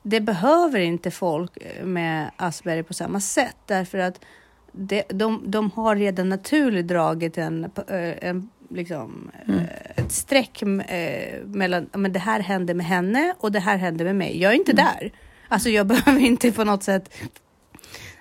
Det 0.02 0.20
behöver 0.20 0.80
inte 0.80 1.10
folk 1.10 1.58
med 1.82 2.30
Asperger 2.36 2.82
på 2.82 2.94
samma 2.94 3.20
sätt 3.20 3.56
därför 3.66 3.98
att 3.98 4.24
de, 4.72 5.02
de, 5.08 5.42
de 5.46 5.70
har 5.70 5.96
redan 5.96 6.28
naturligt 6.28 6.88
dragit 6.88 7.38
en, 7.38 7.64
eh, 7.64 8.28
en 8.28 8.50
liksom, 8.70 9.30
eh, 9.48 10.04
ett 10.04 10.12
streck 10.12 10.62
eh, 10.62 11.44
mellan 11.44 11.88
men 11.92 12.12
det 12.12 12.18
här 12.18 12.40
hände 12.40 12.74
med 12.74 12.86
henne 12.86 13.34
och 13.38 13.52
det 13.52 13.60
här 13.60 13.76
hände 13.76 14.04
med 14.04 14.16
mig. 14.16 14.40
Jag 14.40 14.52
är 14.52 14.56
inte 14.56 14.72
där. 14.72 15.12
Alltså 15.52 15.68
jag 15.68 15.86
behöver 15.92 16.20
inte 16.20 16.52
på 16.52 16.64
något 16.64 16.82
sätt. 16.82 17.14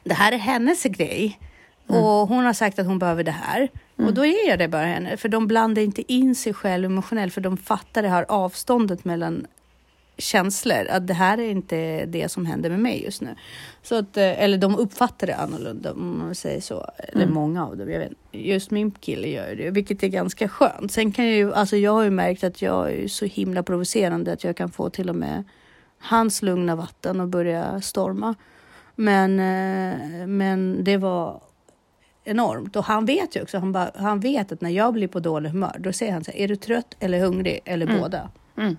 Det 0.03 0.13
här 0.13 0.31
är 0.31 0.37
hennes 0.37 0.83
grej 0.83 1.39
och 1.87 2.27
hon 2.27 2.45
har 2.45 2.53
sagt 2.53 2.79
att 2.79 2.85
hon 2.85 2.99
behöver 2.99 3.23
det 3.23 3.31
här 3.31 3.69
och 3.97 4.13
då 4.13 4.25
ger 4.25 4.49
jag 4.49 4.59
det 4.59 4.67
bara 4.67 4.85
henne 4.85 5.17
för 5.17 5.29
de 5.29 5.47
blandar 5.47 5.81
inte 5.81 6.13
in 6.13 6.35
sig 6.35 6.53
själv 6.53 6.85
emotionellt 6.85 7.33
för 7.33 7.41
de 7.41 7.57
fattar 7.57 8.01
det 8.01 8.09
här 8.09 8.25
avståndet 8.29 9.05
mellan 9.05 9.47
känslor. 10.17 10.87
Att 10.89 11.07
det 11.07 11.13
här 11.13 11.37
är 11.37 11.49
inte 11.49 12.05
det 12.05 12.29
som 12.29 12.45
händer 12.45 12.69
med 12.69 12.79
mig 12.79 13.03
just 13.03 13.21
nu. 13.21 13.35
Så 13.83 13.95
att, 13.95 14.17
eh, 14.17 14.43
eller 14.43 14.57
de 14.57 14.75
uppfattar 14.75 15.27
det 15.27 15.35
annorlunda 15.35 15.91
om 15.91 16.19
man 16.19 16.35
säger 16.35 16.61
så. 16.61 16.91
Eller 16.97 17.27
många 17.27 17.65
av 17.65 17.77
dem. 17.77 17.91
Jag 17.91 17.99
vet, 17.99 18.11
just 18.31 18.71
min 18.71 18.91
kille 18.91 19.27
gör 19.27 19.55
det, 19.55 19.69
vilket 19.69 20.03
är 20.03 20.07
ganska 20.07 20.47
skönt. 20.47 20.91
Sen 20.91 21.11
kan 21.11 21.25
jag 21.25 21.35
ju, 21.35 21.53
alltså 21.53 21.77
jag 21.77 21.91
har 21.91 22.03
ju 22.03 22.09
märkt 22.09 22.43
att 22.43 22.61
jag 22.61 22.93
är 22.93 23.07
så 23.07 23.25
himla 23.25 23.63
provocerande 23.63 24.33
att 24.33 24.43
jag 24.43 24.57
kan 24.57 24.71
få 24.71 24.89
till 24.89 25.09
och 25.09 25.15
med 25.15 25.43
hans 26.01 26.41
lugna 26.41 26.75
vatten 26.75 27.19
och 27.19 27.27
börja 27.27 27.81
storma. 27.81 28.35
Men, 28.95 29.39
eh, 29.39 30.27
men 30.27 30.83
det 30.83 30.97
var 30.97 31.41
enormt. 32.23 32.75
Och 32.75 32.83
han 32.83 33.05
vet 33.05 33.35
ju 33.35 33.41
också, 33.41 33.57
han, 33.57 33.71
bara, 33.71 33.91
han 33.95 34.19
vet 34.19 34.51
att 34.51 34.61
när 34.61 34.69
jag 34.69 34.93
blir 34.93 35.07
på 35.07 35.19
dålig 35.19 35.49
humör, 35.49 35.75
då 35.79 35.93
säger 35.93 36.13
han 36.13 36.23
så 36.23 36.31
här, 36.31 36.39
är 36.39 36.47
du 36.47 36.55
trött 36.55 36.95
eller 36.99 37.19
hungrig 37.19 37.59
eller 37.65 37.99
båda? 37.99 38.29
mm. 38.57 38.77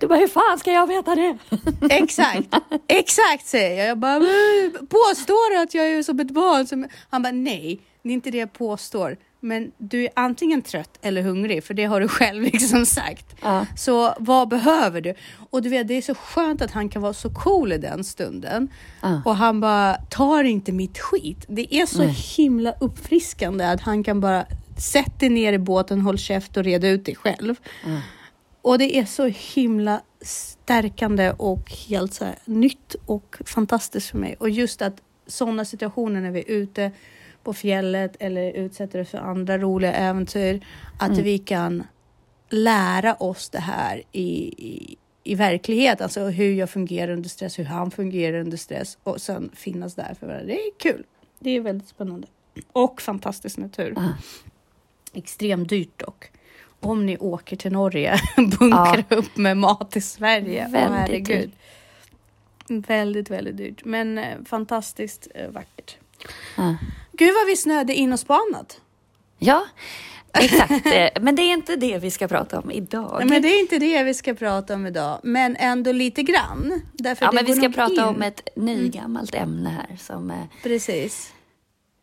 Du 0.00 0.06
bara, 0.06 0.18
hur 0.18 0.28
fan 0.28 0.58
ska 0.58 0.72
jag 0.72 0.86
veta 0.86 1.14
det? 1.14 1.38
Exakt, 1.90 2.48
exakt 2.88 3.46
säger 3.46 3.78
jag. 3.78 3.88
Jag 3.88 3.98
bara, 3.98 4.18
"Men, 4.20 4.86
påstår 4.86 5.54
du 5.54 5.62
att 5.62 5.74
jag 5.74 5.88
är 5.88 6.02
som 6.02 6.20
ett 6.20 6.30
barn? 6.30 6.66
Som... 6.66 6.88
Han 7.10 7.22
bara, 7.22 7.32
nej, 7.32 7.80
det 8.02 8.08
är 8.08 8.12
inte 8.12 8.30
det 8.30 8.38
jag 8.38 8.52
påstår. 8.52 9.16
Men 9.44 9.72
du 9.78 10.04
är 10.04 10.10
antingen 10.16 10.62
trött 10.62 10.98
eller 11.02 11.22
hungrig, 11.22 11.64
för 11.64 11.74
det 11.74 11.84
har 11.84 12.00
du 12.00 12.08
själv 12.08 12.42
liksom 12.52 12.86
sagt. 12.86 13.36
Ja. 13.42 13.66
Så 13.76 14.14
vad 14.18 14.48
behöver 14.48 15.00
du? 15.00 15.14
Och 15.50 15.62
du 15.62 15.68
vet, 15.68 15.88
det 15.88 15.94
är 15.94 16.02
så 16.02 16.14
skönt 16.14 16.62
att 16.62 16.70
han 16.70 16.88
kan 16.88 17.02
vara 17.02 17.12
så 17.12 17.30
cool 17.30 17.72
i 17.72 17.78
den 17.78 18.04
stunden. 18.04 18.68
Ja. 19.02 19.22
Och 19.24 19.36
han 19.36 19.60
bara, 19.60 19.94
tar 19.94 20.44
inte 20.44 20.72
mitt 20.72 20.98
skit. 20.98 21.44
Det 21.48 21.74
är 21.74 21.86
så 21.86 21.98
Nej. 21.98 22.08
himla 22.36 22.74
uppfriskande 22.80 23.64
att 23.64 23.80
han 23.80 24.04
kan 24.04 24.20
bara, 24.20 24.46
sätt 24.78 25.20
dig 25.20 25.28
ner 25.28 25.52
i 25.52 25.58
båten, 25.58 26.00
håll 26.00 26.18
käft 26.18 26.56
och 26.56 26.64
reda 26.64 26.88
ut 26.88 27.04
dig 27.04 27.14
själv. 27.14 27.54
Ja. 27.86 28.00
Och 28.62 28.78
det 28.78 28.96
är 28.96 29.04
så 29.04 29.26
himla 29.26 30.00
stärkande 30.20 31.30
och 31.30 31.70
helt 31.88 32.14
så 32.14 32.24
här, 32.24 32.38
nytt 32.44 32.96
och 33.06 33.36
fantastiskt 33.46 34.10
för 34.10 34.18
mig. 34.18 34.36
Och 34.38 34.50
just 34.50 34.82
att 34.82 34.96
sådana 35.26 35.64
situationer 35.64 36.20
när 36.20 36.30
vi 36.30 36.40
är 36.40 36.50
ute 36.50 36.90
på 37.44 37.52
fjället 37.52 38.16
eller 38.20 38.52
utsätter 38.52 39.00
oss 39.00 39.08
för 39.08 39.18
andra 39.18 39.58
roliga 39.58 39.92
äventyr, 39.92 40.60
att 40.98 41.10
Mm. 41.10 41.22
vi 41.24 41.38
kan 41.38 41.82
lära 42.50 43.14
oss 43.14 43.50
det 43.50 43.58
här 43.60 44.02
i, 44.12 44.28
i, 44.68 44.96
i 45.24 45.34
verklighet. 45.34 46.00
Alltså 46.00 46.24
hur 46.24 46.52
jag 46.54 46.70
fungerar 46.70 47.12
under 47.12 47.28
stress, 47.28 47.58
hur 47.58 47.64
han 47.64 47.90
fungerar 47.90 48.38
under 48.38 48.56
stress 48.56 48.98
och 49.02 49.20
sen 49.20 49.50
finnas 49.54 49.94
där 49.94 50.14
för 50.20 50.26
varandra. 50.26 50.46
Det 50.46 50.60
är 50.60 50.70
kul. 50.78 51.04
Det 51.38 51.50
är 51.50 51.60
väldigt 51.60 51.88
spännande. 51.88 52.26
Och 52.72 53.02
fantastisk 53.02 53.56
natur. 53.58 53.92
Ja. 53.96 54.08
Extremt 55.12 55.68
dyrt 55.68 55.98
dock. 55.98 56.30
Om 56.80 57.06
ni 57.06 57.16
åker 57.18 57.56
till 57.56 57.72
Norge, 57.72 58.18
bunkra 58.58 59.04
upp 59.16 59.36
med 59.36 59.56
mat 59.56 59.96
i 59.96 60.00
Sverige. 60.00 60.68
Väldigt 60.68 60.90
herregud. 60.98 61.50
Väldigt, 62.68 63.30
väldigt 63.30 63.56
dyrt. 63.56 63.84
Men 63.84 64.18
eh, 64.18 64.24
fantastiskt 64.44 65.28
eh, 65.34 65.50
vackert. 65.50 65.96
Ja. 66.56 66.76
Gud 67.18 67.34
vad 67.34 67.46
vi 67.46 67.56
snöade 67.56 67.94
in 67.94 68.12
oss 68.12 68.24
på 68.24 68.34
annat. 68.34 68.80
Ja, 69.38 69.64
exakt. 70.34 70.86
Eh, 70.86 71.08
Men 71.20 71.36
det 71.36 71.42
är 71.42 71.52
inte 71.52 71.76
det 71.76 71.98
vi 71.98 72.10
ska 72.10 72.28
prata 72.28 72.58
om 72.60 72.70
idag. 72.70 73.16
Nej, 73.18 73.28
men 73.28 73.42
det 73.42 73.48
är 73.48 73.60
inte 73.60 73.78
det 73.78 74.02
vi 74.02 74.14
ska 74.14 74.34
prata 74.34 74.74
om 74.74 74.86
idag, 74.86 75.20
men 75.22 75.56
ändå 75.56 75.92
lite 75.92 76.22
grann. 76.22 76.82
Därför 76.92 77.24
ja, 77.24 77.32
men 77.32 77.44
vi 77.44 77.54
ska 77.54 77.68
prata 77.68 77.92
in. 77.92 78.00
om 78.00 78.22
ett 78.22 78.48
nygammalt 78.56 79.34
ämne 79.34 79.70
här 79.70 79.96
som 79.96 80.32
Precis. 80.62 81.32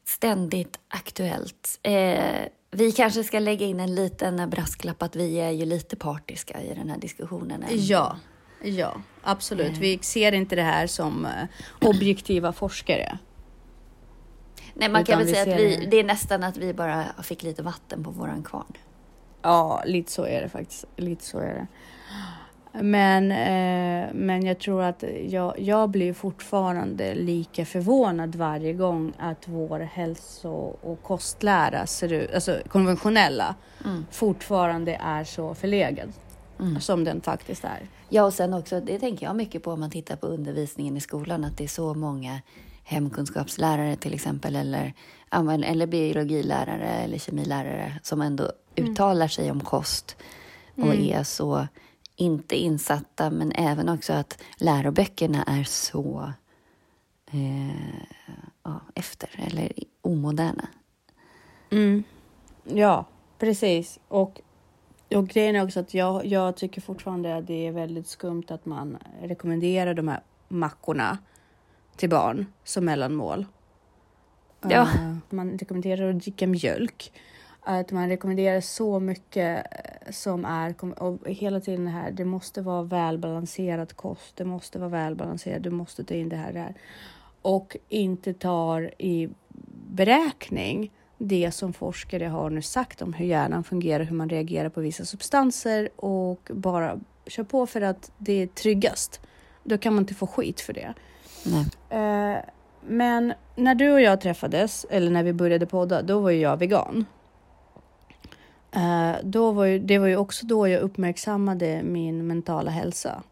ständigt 0.07 0.79
aktuellt. 0.87 1.79
Eh, 1.83 2.23
vi 2.71 2.91
kanske 2.91 3.23
ska 3.23 3.39
lägga 3.39 3.65
in 3.65 3.79
en 3.79 3.95
liten 3.95 4.49
brasklapp 4.49 5.01
att 5.03 5.15
vi 5.15 5.39
är 5.39 5.51
ju 5.51 5.65
lite 5.65 5.95
partiska 5.95 6.61
i 6.61 6.73
den 6.73 6.89
här 6.89 6.97
diskussionen. 6.97 7.63
Ja, 7.69 8.17
ja, 8.63 9.01
absolut. 9.21 9.77
Vi 9.77 9.99
ser 10.01 10.31
inte 10.31 10.55
det 10.55 10.61
här 10.61 10.87
som 10.87 11.25
eh, 11.25 11.31
objektiva 11.89 12.53
forskare. 12.53 13.17
Nej, 14.73 14.89
man 14.89 15.03
kan 15.05 15.17
väl 15.19 15.27
säga 15.27 15.41
att 15.41 15.59
vi, 15.61 15.75
det- 15.75 15.85
det 15.85 15.99
är 15.99 16.03
nästan 16.03 16.43
att 16.43 16.57
vi 16.57 16.73
bara 16.73 17.03
fick 17.23 17.43
lite 17.43 17.63
vatten 17.63 18.03
på 18.03 18.11
våran 18.11 18.43
kvarn. 18.43 18.73
Ja, 19.41 19.83
lite 19.85 20.11
så 20.11 20.25
är 20.25 20.41
det 20.41 20.49
faktiskt. 20.49 20.85
Lite 20.95 21.23
så 21.25 21.39
är 21.39 21.53
det. 21.53 21.67
Men, 22.83 23.31
eh, 23.31 24.09
men 24.13 24.45
jag 24.45 24.59
tror 24.59 24.83
att 24.83 25.03
jag, 25.27 25.59
jag 25.59 25.89
blir 25.89 26.13
fortfarande 26.13 27.15
lika 27.15 27.65
förvånad 27.65 28.35
varje 28.35 28.73
gång 28.73 29.13
att 29.19 29.47
vår 29.47 29.79
hälso 29.79 30.49
och 30.81 31.03
kostlära 31.03 31.85
ser 31.87 32.13
ut, 32.13 32.33
alltså 32.33 32.59
konventionella, 32.67 33.55
Mm. 33.85 34.05
fortfarande 34.11 34.95
är 35.03 35.23
så 35.23 35.55
förlegad 35.55 36.11
Mm. 36.59 36.81
som 36.81 37.03
den 37.03 37.21
faktiskt 37.21 37.63
är. 37.63 37.79
Ja, 38.09 38.23
och 38.23 38.33
sen 38.33 38.53
också, 38.53 38.79
det 38.81 38.99
tänker 38.99 39.25
jag 39.25 39.35
mycket 39.35 39.63
på 39.63 39.71
om 39.71 39.79
man 39.79 39.91
tittar 39.91 40.15
på 40.15 40.27
undervisningen 40.27 40.97
i 40.97 41.01
skolan, 41.01 41.43
att 41.45 41.57
det 41.57 41.63
är 41.63 41.67
så 41.67 41.93
många 41.93 42.41
hemkunskapslärare 42.83 43.95
till 43.95 44.13
exempel, 44.13 44.55
eller, 44.55 44.93
eller 45.31 45.87
biologilärare 45.87 46.89
eller 46.89 47.17
kemilärare 47.17 47.99
som 48.03 48.21
ändå 48.21 48.51
uttalar 48.75 49.27
sig 49.27 49.51
om 49.51 49.59
kost 49.59 50.17
och 50.75 50.83
Mm. 50.83 51.19
är 51.19 51.23
så, 51.23 51.67
inte 52.15 52.55
insatta, 52.55 53.29
men 53.29 53.51
även 53.51 53.89
också 53.89 54.13
att 54.13 54.43
läroböckerna 54.57 55.43
är 55.43 55.63
så 55.63 56.33
eh, 57.31 58.05
ja, 58.63 58.81
efter 58.95 59.29
eller 59.47 59.71
omoderna. 60.01 60.67
Mm. 61.69 62.03
Ja, 62.63 63.05
precis. 63.39 63.99
Och, 64.07 64.41
och 65.15 65.27
grejen 65.27 65.55
är 65.55 65.63
också 65.63 65.79
att 65.79 65.93
jag, 65.93 66.25
jag 66.25 66.57
tycker 66.57 66.81
fortfarande 66.81 67.37
att 67.37 67.47
det 67.47 67.67
är 67.67 67.71
väldigt 67.71 68.07
skumt 68.07 68.45
att 68.47 68.65
man 68.65 68.97
rekommenderar 69.21 69.93
de 69.93 70.07
här 70.07 70.23
mackorna 70.47 71.17
till 72.01 72.09
barn 72.09 72.45
som 72.63 72.85
mellanmål. 72.85 73.45
Ja. 74.61 74.81
Eh, 74.81 75.15
man 75.29 75.57
rekommenderar 75.57 76.09
att 76.09 76.19
dricka 76.19 76.47
mjölk. 76.47 77.11
Att 77.61 77.91
man 77.91 78.09
rekommenderar 78.09 78.61
så 78.61 78.99
mycket 78.99 79.65
eh, 79.71 80.11
som 80.11 80.45
är, 80.45 80.75
och 81.03 81.29
hela 81.29 81.59
tiden 81.59 81.85
det 81.85 81.91
här, 81.91 82.11
det 82.11 82.25
måste 82.25 82.61
vara 82.61 82.83
välbalanserad 82.83 83.95
kost, 83.95 84.35
det 84.35 84.45
måste 84.45 84.79
vara 84.79 84.89
välbalanserat, 84.89 85.63
du 85.63 85.69
måste 85.69 86.03
ta 86.03 86.13
in 86.13 86.29
det 86.29 86.35
här, 86.35 86.53
det 86.53 86.59
här. 86.59 86.75
Och 87.41 87.77
inte 87.89 88.33
tar 88.33 88.93
i 88.97 89.29
beräkning 89.89 90.91
det 91.17 91.51
som 91.51 91.73
forskare 91.73 92.25
har 92.25 92.49
nu 92.49 92.61
sagt 92.61 93.01
om 93.01 93.13
hur 93.13 93.25
hjärnan 93.25 93.63
fungerar, 93.63 94.03
hur 94.03 94.15
man 94.15 94.29
reagerar 94.29 94.69
på 94.69 94.81
vissa 94.81 95.05
substanser 95.05 95.89
och 95.95 96.51
bara 96.53 96.99
kör 97.27 97.43
på 97.43 97.67
för 97.67 97.81
att 97.81 98.11
det 98.17 98.33
är 98.33 98.47
tryggast. 98.47 99.21
Då 99.63 99.77
kan 99.77 99.93
man 99.93 100.03
inte 100.03 100.13
få 100.13 100.27
skit 100.27 100.61
för 100.61 100.73
det. 100.73 100.93
Nej. 101.45 101.65
Eh, 101.89 102.39
men 102.81 103.33
när 103.55 103.75
du 103.75 103.91
och 103.91 104.01
jag 104.01 104.21
träffades, 104.21 104.85
eller 104.89 105.11
när 105.11 105.23
vi 105.23 105.33
började 105.33 105.65
podda, 105.65 106.01
då 106.01 106.19
var 106.19 106.29
ju 106.29 106.39
jag 106.39 106.57
vegan. 106.57 107.05
Eh, 108.71 109.15
då 109.23 109.51
var 109.51 109.65
ju, 109.65 109.79
det 109.79 109.99
var 109.99 110.07
ju 110.07 110.17
också 110.17 110.45
då 110.45 110.67
jag 110.67 110.81
uppmärksammade 110.81 111.81
min 111.83 112.27
mentala 112.27 112.71
hälsa. 112.71 113.23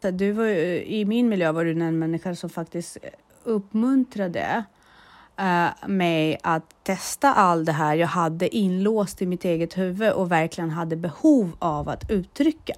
Du 0.00 0.32
var 0.32 0.44
ju, 0.44 0.84
I 0.84 1.04
min 1.04 1.28
miljö 1.28 1.52
var 1.52 1.64
du 1.64 1.70
en 1.70 1.98
människa 1.98 2.34
som 2.34 2.50
faktiskt 2.50 2.98
uppmuntrade 3.44 4.64
uh, 5.40 5.88
mig 5.88 6.38
att 6.42 6.84
testa 6.84 7.34
allt 7.34 7.66
det 7.66 7.72
här 7.72 7.94
jag 7.94 8.06
hade 8.06 8.56
inlåst 8.56 9.22
i 9.22 9.26
mitt 9.26 9.44
eget 9.44 9.78
huvud 9.78 10.12
och 10.12 10.32
verkligen 10.32 10.70
hade 10.70 10.96
behov 10.96 11.52
av 11.58 11.88
att 11.88 12.10
uttrycka. 12.10 12.74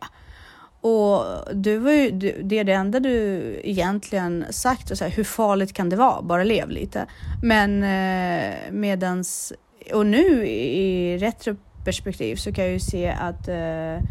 Och 0.80 1.24
du 1.54 1.78
var 1.78 1.92
ju, 1.92 2.10
du, 2.10 2.42
det 2.42 2.58
är 2.58 2.64
det 2.64 2.72
enda 2.72 3.00
du 3.00 3.60
egentligen 3.64 4.44
sagt, 4.50 4.90
och 4.90 4.98
så 4.98 5.04
här, 5.04 5.10
hur 5.10 5.24
farligt 5.24 5.72
kan 5.72 5.88
det 5.88 5.96
vara? 5.96 6.22
Bara 6.22 6.44
lev 6.44 6.70
lite. 6.70 7.06
Men 7.42 7.82
eh, 7.82 8.54
medans, 8.70 9.52
och 9.94 10.06
nu 10.06 10.46
i 10.46 11.18
retroperspektiv 11.18 12.36
så 12.36 12.52
kan 12.52 12.64
jag 12.64 12.72
ju 12.72 12.80
se 12.80 13.08
att 13.08 13.48
eh, 13.48 14.04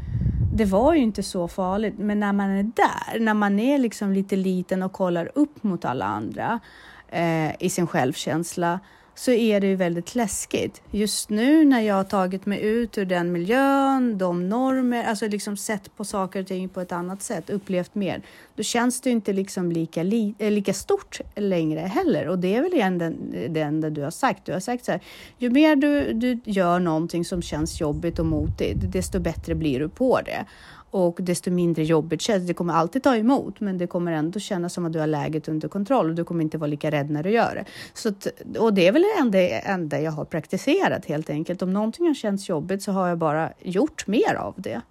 det 0.54 0.66
var 0.66 0.94
ju 0.94 1.02
inte 1.02 1.24
så 1.24 1.48
farligt, 1.48 1.96
men 1.98 2.20
när 2.20 2.34
man 2.34 2.50
är 2.50 2.64
där, 2.64 3.20
när 3.20 3.34
man 3.34 3.60
är 3.60 3.78
liksom 3.78 4.14
lite 4.14 4.36
liten 4.36 4.84
och 4.84 4.92
kollar 4.92 5.32
upp 5.36 5.64
mot 5.64 5.86
alla 5.86 6.06
andra 6.06 6.60
eh, 7.08 7.52
i 7.60 7.70
sin 7.70 7.88
självkänsla, 7.88 8.80
så 9.20 9.32
är 9.32 9.60
det 9.60 9.68
ju 9.68 9.76
väldigt 9.76 10.16
läskigt. 10.16 10.82
Just 10.92 11.30
nu 11.30 11.66
när 11.66 11.82
jag 11.82 11.96
har 11.96 12.04
tagit 12.04 12.46
mig 12.46 12.62
ut 12.62 12.98
ur 12.98 13.06
den 13.06 13.32
miljön, 13.32 14.18
de 14.18 14.50
normer, 14.50 15.04
alltså 15.04 15.28
liksom 15.28 15.58
sett 15.58 15.98
på 15.98 16.06
saker 16.06 16.42
och 16.42 16.48
ting 16.48 16.70
på 16.70 16.82
ett 16.82 16.92
annat 16.92 17.22
sätt, 17.22 17.50
upplevt 17.50 17.96
mer, 17.96 18.22
då 18.56 18.64
känns 18.64 19.02
det 19.02 19.10
inte 19.10 19.34
liksom 19.34 19.72
lika, 19.72 20.04
li, 20.04 20.34
eh, 20.38 20.52
lika 20.52 20.74
stort 20.74 21.20
längre 21.36 21.80
heller. 21.80 22.28
Och 22.28 22.40
det 22.40 22.56
är 22.56 22.62
väl 22.62 22.74
igen 22.74 22.98
den, 22.98 23.36
det 23.50 23.62
enda 23.62 23.90
du 23.90 24.02
har 24.02 24.12
sagt. 24.12 24.46
Du 24.46 24.54
har 24.54 24.60
sagt 24.60 24.86
så 24.86 24.92
här, 24.92 25.02
ju 25.38 25.50
mer 25.50 25.76
du, 25.76 26.14
du 26.14 26.40
gör 26.46 26.80
någonting 26.80 27.26
som 27.26 27.42
känns 27.42 27.82
jobbigt 27.82 28.20
och 28.20 28.26
motigt, 28.26 28.92
desto 28.92 29.20
bättre 29.20 29.56
blir 29.56 29.80
du 29.80 29.90
på 29.90 30.22
det. 30.22 30.46
Och 30.92 31.18
desto 31.22 31.52
mindre 31.52 31.84
jobbigt 31.84 32.22
känns 32.22 32.48
det. 32.48 32.54
kommer 32.54 32.74
alltid 32.74 33.04
ta 33.04 33.16
emot, 33.16 33.60
men 33.60 33.78
det 33.78 33.88
kommer 33.88 34.12
ändå 34.12 34.40
kännas 34.40 34.74
som 34.74 34.86
att 34.86 34.94
du 34.94 35.00
har 35.00 35.08
läget 35.08 35.48
under 35.48 35.68
kontroll 35.68 36.10
och 36.10 36.16
du 36.16 36.24
kommer 36.24 36.44
inte 36.44 36.58
vara 36.58 36.68
lika 36.68 36.92
rädd 36.92 37.10
när 37.10 37.24
du 37.24 37.30
gör 37.30 37.56
det. 37.56 37.66
Så 37.94 38.10
att, 38.10 38.28
och 38.60 38.74
det 38.74 38.88
är 38.88 38.92
väl 38.92 39.02
det 39.02 39.20
enda, 39.20 39.40
enda 39.60 40.02
jag 40.02 40.12
har 40.12 40.26
praktiserat 40.26 41.06
helt 41.06 41.30
enkelt. 41.30 41.62
Om 41.62 41.74
någonting 41.74 42.08
har 42.08 42.14
känts 42.14 42.50
jobbigt 42.50 42.84
så 42.84 42.92
har 42.92 43.08
jag 43.08 43.18
bara 43.18 43.54
gjort 43.60 44.08
mer 44.08 44.36
av 44.36 44.54
det. 44.58 44.82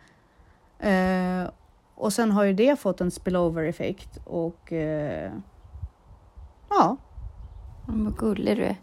Eh, 0.89 1.51
och 1.95 2.13
sen 2.13 2.31
har 2.31 2.45
ju 2.45 2.53
det 2.53 2.81
fått 2.81 3.01
en 3.01 3.11
spillover-effekt 3.11 4.19
och 4.25 4.73
eh, 4.73 5.33
ja, 6.71 6.97
Vad 7.87 8.17
gullig 8.17 8.57
du 8.57 8.63
är. 8.63 8.77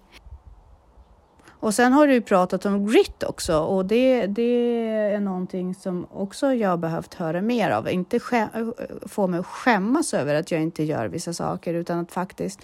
Och 1.65 1.73
sen 1.73 1.93
har 1.93 2.07
du 2.07 2.13
ju 2.13 2.21
pratat 2.21 2.65
om 2.65 2.87
grit 2.87 3.23
också 3.23 3.59
och 3.59 3.85
det, 3.85 4.27
det 4.27 4.41
är 5.13 5.19
någonting 5.19 5.75
som 5.75 6.07
också 6.11 6.53
jag 6.53 6.79
behövt 6.79 7.13
höra 7.13 7.41
mer 7.41 7.69
av. 7.69 7.89
Inte 7.89 8.17
skä- 8.17 9.07
få 9.07 9.27
mig 9.27 9.39
att 9.39 9.45
skämmas 9.45 10.13
över 10.13 10.35
att 10.35 10.51
jag 10.51 10.61
inte 10.61 10.83
gör 10.83 11.07
vissa 11.07 11.33
saker 11.33 11.73
utan 11.73 11.99
att 11.99 12.11
faktiskt 12.11 12.59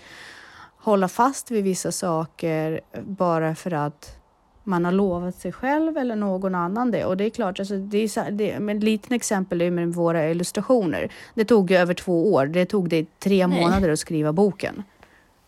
hålla 0.78 1.08
fast 1.08 1.52
vid 1.52 1.64
vissa 1.64 1.92
saker 1.92 2.82
bara 3.02 3.56
för 3.56 3.74
att 3.74 4.18
man 4.64 4.86
har 4.86 4.92
lovat 4.92 5.36
sig 5.36 5.52
själv 5.52 5.98
eller 5.98 6.16
någon 6.16 6.56
annan 6.56 6.92
det. 6.92 7.06
Och 7.06 7.18
det 7.18 7.26
är 7.26 7.30
klart, 7.30 7.60
alltså, 7.60 7.78
det 7.78 7.98
är 7.98 8.32
det, 8.32 8.60
men 8.60 8.78
ett 8.78 8.84
litet 8.84 9.12
exempel 9.12 9.62
är 9.62 9.72
med 9.72 9.94
våra 9.94 10.30
illustrationer. 10.30 11.12
Det 11.34 11.46
tog 11.46 11.72
över 11.72 11.94
två 11.94 12.34
år. 12.34 12.46
Det 12.46 12.66
tog 12.66 12.90
det 12.90 13.20
tre 13.20 13.48
Nej. 13.48 13.62
månader 13.62 13.90
att 13.90 14.00
skriva 14.00 14.34
boken. 14.34 14.84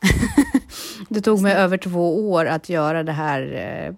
det 1.13 1.21
tog 1.21 1.41
mig 1.41 1.53
över 1.53 1.77
två 1.77 2.31
år 2.31 2.45
att 2.45 2.69
göra 2.69 3.03
det 3.03 3.11
här, 3.11 3.41
eh, 3.41 3.93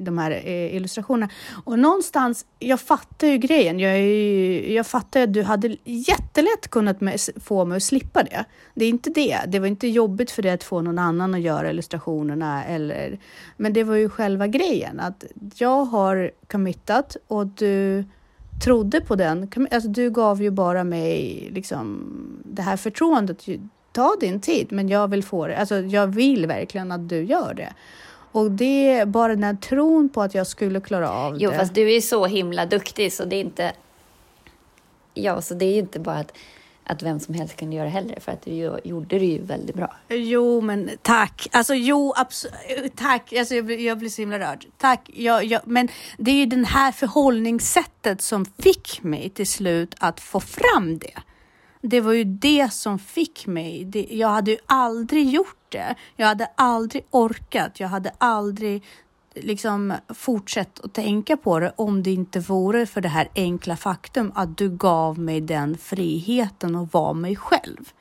de 0.00 0.18
här 0.18 0.30
eh, 0.30 0.76
illustrationerna. 0.76 1.32
Och 1.64 1.78
någonstans, 1.78 2.46
jag 2.58 2.80
fattar 2.80 3.26
ju 3.26 3.38
grejen. 3.38 3.78
Jag, 3.78 4.00
jag 4.70 4.86
fattar 4.86 5.20
att 5.20 5.32
du 5.32 5.42
hade 5.42 5.76
jättelätt 5.84 6.68
kunnat 6.70 6.96
få 7.36 7.64
mig 7.64 7.76
att 7.76 7.82
slippa 7.82 8.22
det. 8.22 8.44
Det 8.74 8.84
är 8.84 8.88
inte 8.88 9.10
det. 9.10 9.40
Det 9.46 9.58
var 9.58 9.66
inte 9.66 9.88
jobbigt 9.88 10.30
för 10.30 10.42
dig 10.42 10.52
att 10.52 10.64
få 10.64 10.80
någon 10.80 10.98
annan 10.98 11.34
att 11.34 11.40
göra 11.40 11.70
illustrationerna. 11.70 12.64
Eller, 12.64 13.18
men 13.56 13.72
det 13.72 13.84
var 13.84 13.96
ju 13.96 14.08
själva 14.08 14.46
grejen. 14.46 15.00
Att 15.00 15.24
jag 15.54 15.84
har 15.84 16.30
committat 16.46 17.16
och 17.28 17.46
du 17.46 18.04
trodde 18.64 19.00
på 19.00 19.16
den. 19.16 19.48
Alltså, 19.70 19.88
du 19.88 20.10
gav 20.10 20.42
ju 20.42 20.50
bara 20.50 20.84
mig 20.84 21.48
liksom, 21.52 22.02
det 22.44 22.62
här 22.62 22.76
förtroendet. 22.76 23.46
Ta 23.94 24.16
din 24.20 24.40
tid, 24.40 24.72
men 24.72 24.88
jag 24.88 25.08
vill 25.08 25.24
få 25.24 25.46
det. 25.46 25.56
Alltså, 25.56 25.78
jag 25.80 26.06
vill 26.06 26.46
verkligen 26.46 26.92
att 26.92 27.08
du 27.08 27.22
gör 27.24 27.54
det. 27.54 27.72
Och 28.32 28.50
det 28.50 28.90
är 28.90 29.06
bara 29.06 29.34
den 29.34 29.44
här 29.44 29.54
tron 29.54 30.08
på 30.08 30.22
att 30.22 30.34
jag 30.34 30.46
skulle 30.46 30.80
klara 30.80 31.10
av 31.10 31.36
Jo, 31.38 31.50
det. 31.50 31.56
fast 31.56 31.74
du 31.74 31.92
är 31.94 32.00
så 32.00 32.26
himla 32.26 32.66
duktig 32.66 33.12
så 33.12 33.24
det 33.24 33.36
är 33.36 33.40
inte... 33.40 33.72
Ja, 35.14 35.42
så 35.42 35.54
det 35.54 35.64
är 35.64 35.72
ju 35.72 35.78
inte 35.78 36.00
bara 36.00 36.16
att, 36.16 36.32
att 36.84 37.02
vem 37.02 37.20
som 37.20 37.34
helst 37.34 37.56
kunde 37.56 37.76
göra 37.76 37.88
heller, 37.88 38.20
för 38.20 38.32
att 38.32 38.42
du 38.42 38.50
gjorde 38.84 39.18
det 39.18 39.26
ju 39.26 39.42
väldigt 39.42 39.76
bra. 39.76 39.96
Jo, 40.08 40.60
men 40.60 40.90
tack. 41.02 41.48
Alltså 41.52 41.74
jo, 41.74 42.12
absolut. 42.16 42.96
Tack. 42.96 43.32
Alltså, 43.32 43.54
jag, 43.54 43.64
blir, 43.64 43.78
jag 43.78 43.98
blir 43.98 44.08
så 44.08 44.22
himla 44.22 44.38
rörd. 44.38 44.66
Tack. 44.78 45.10
Jag, 45.14 45.44
jag, 45.44 45.60
men 45.64 45.88
det 46.18 46.30
är 46.30 46.36
ju 46.36 46.46
den 46.46 46.64
här 46.64 46.92
förhållningssättet 46.92 48.22
som 48.22 48.44
fick 48.44 49.02
mig 49.02 49.30
till 49.30 49.46
slut 49.46 49.94
att 49.98 50.20
få 50.20 50.40
fram 50.40 50.98
det. 50.98 51.20
Det 51.86 52.00
var 52.00 52.12
ju 52.12 52.24
det 52.24 52.72
som 52.72 52.98
fick 52.98 53.46
mig. 53.46 53.84
Det, 53.84 54.06
jag 54.10 54.28
hade 54.28 54.50
ju 54.50 54.58
aldrig 54.66 55.30
gjort 55.30 55.66
det. 55.68 55.94
Jag 56.16 56.26
hade 56.26 56.46
aldrig 56.54 57.04
orkat. 57.10 57.80
Jag 57.80 57.88
hade 57.88 58.12
aldrig 58.18 58.82
liksom 59.34 59.94
fortsatt 60.08 60.80
att 60.80 60.94
tänka 60.94 61.36
på 61.36 61.60
det 61.60 61.72
om 61.76 62.02
det 62.02 62.10
inte 62.10 62.40
vore 62.40 62.86
för 62.86 63.00
det 63.00 63.08
här 63.08 63.28
enkla 63.34 63.76
faktum 63.76 64.32
att 64.34 64.58
du 64.58 64.70
gav 64.70 65.18
mig 65.18 65.40
den 65.40 65.78
friheten 65.78 66.76
att 66.76 66.92
vara 66.92 67.12
mig 67.12 67.36
själv 67.36 67.92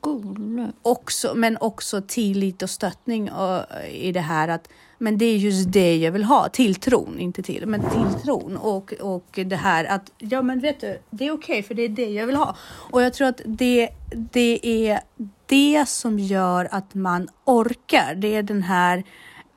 Cool. 0.00 0.72
också, 0.82 1.34
men 1.34 1.56
också 1.60 2.02
tillit 2.06 2.62
och 2.62 2.70
stöttning 2.70 3.32
och, 3.32 3.64
i 3.92 4.12
det 4.12 4.20
här 4.20 4.48
att 4.48 4.68
men 4.98 5.18
det 5.18 5.24
är 5.24 5.36
just 5.36 5.72
det 5.72 5.96
jag 5.96 6.12
vill 6.12 6.24
ha, 6.24 6.48
tilltron, 6.48 7.18
inte 7.18 7.42
till, 7.42 7.66
men 7.66 7.90
tilltron 7.90 8.56
och, 8.56 8.92
och 8.92 9.38
det 9.46 9.56
här 9.56 9.84
att 9.84 10.12
ja 10.18 10.42
men 10.42 10.60
vet 10.60 10.80
du, 10.80 10.98
det 11.10 11.26
är 11.26 11.32
okej 11.32 11.62
för 11.62 11.74
det 11.74 11.82
är 11.82 11.88
det 11.88 12.10
jag 12.10 12.26
vill 12.26 12.36
ha. 12.36 12.56
Och 12.90 13.02
jag 13.02 13.14
tror 13.14 13.28
att 13.28 13.40
det, 13.44 13.88
det 14.32 14.60
är 14.62 15.00
det 15.46 15.88
som 15.88 16.18
gör 16.18 16.68
att 16.70 16.94
man 16.94 17.28
orkar. 17.44 18.14
Det 18.14 18.36
är 18.36 18.42
den 18.42 18.62
här 18.62 19.04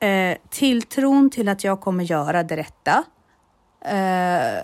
eh, 0.00 0.36
tilltron 0.48 1.30
till 1.30 1.48
att 1.48 1.64
jag 1.64 1.80
kommer 1.80 2.04
göra 2.04 2.42
det 2.42 2.56
rätta. 2.56 3.04
Eh, 3.84 4.62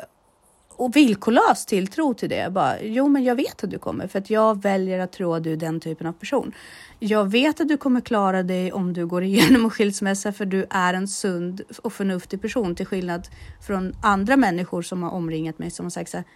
och 0.85 0.97
villkorlös 0.97 1.67
tilltro 1.67 2.15
till 2.15 2.29
det. 2.29 2.53
Bara, 2.53 2.83
jo, 2.83 3.09
men 3.09 3.25
jag 3.25 3.35
vet 3.35 3.65
att 3.65 3.71
du 3.71 3.79
kommer 3.79 4.07
för 4.07 4.19
att 4.19 4.31
jag 4.31 4.63
väljer 4.63 4.99
att 4.99 5.13
tro 5.13 5.35
att 5.35 5.45
du 5.45 5.53
är 5.53 5.57
den 5.57 5.81
typen 5.81 6.07
av 6.07 6.13
person. 6.13 6.53
Jag 6.99 7.31
vet 7.31 7.61
att 7.61 7.69
du 7.69 7.77
kommer 7.77 8.01
klara 8.01 8.43
dig 8.43 8.73
om 8.73 8.93
du 8.93 9.07
går 9.07 9.23
igenom 9.23 9.65
en 9.65 9.71
skilsmässa 9.71 10.33
för 10.33 10.45
du 10.45 10.67
är 10.71 10.95
en 10.95 11.09
sund 11.09 11.63
och 11.83 11.93
förnuftig 11.93 12.43
person 12.43 12.75
till 12.75 12.87
skillnad 12.87 13.29
från 13.67 13.97
andra 14.03 14.37
människor 14.37 14.83
som 14.83 15.03
har 15.03 15.11
omringat 15.11 15.59
mig 15.59 15.71
som 15.71 15.87
har 15.87 15.91
sagt 15.91 16.11
så 16.11 16.17
här. 16.17 16.27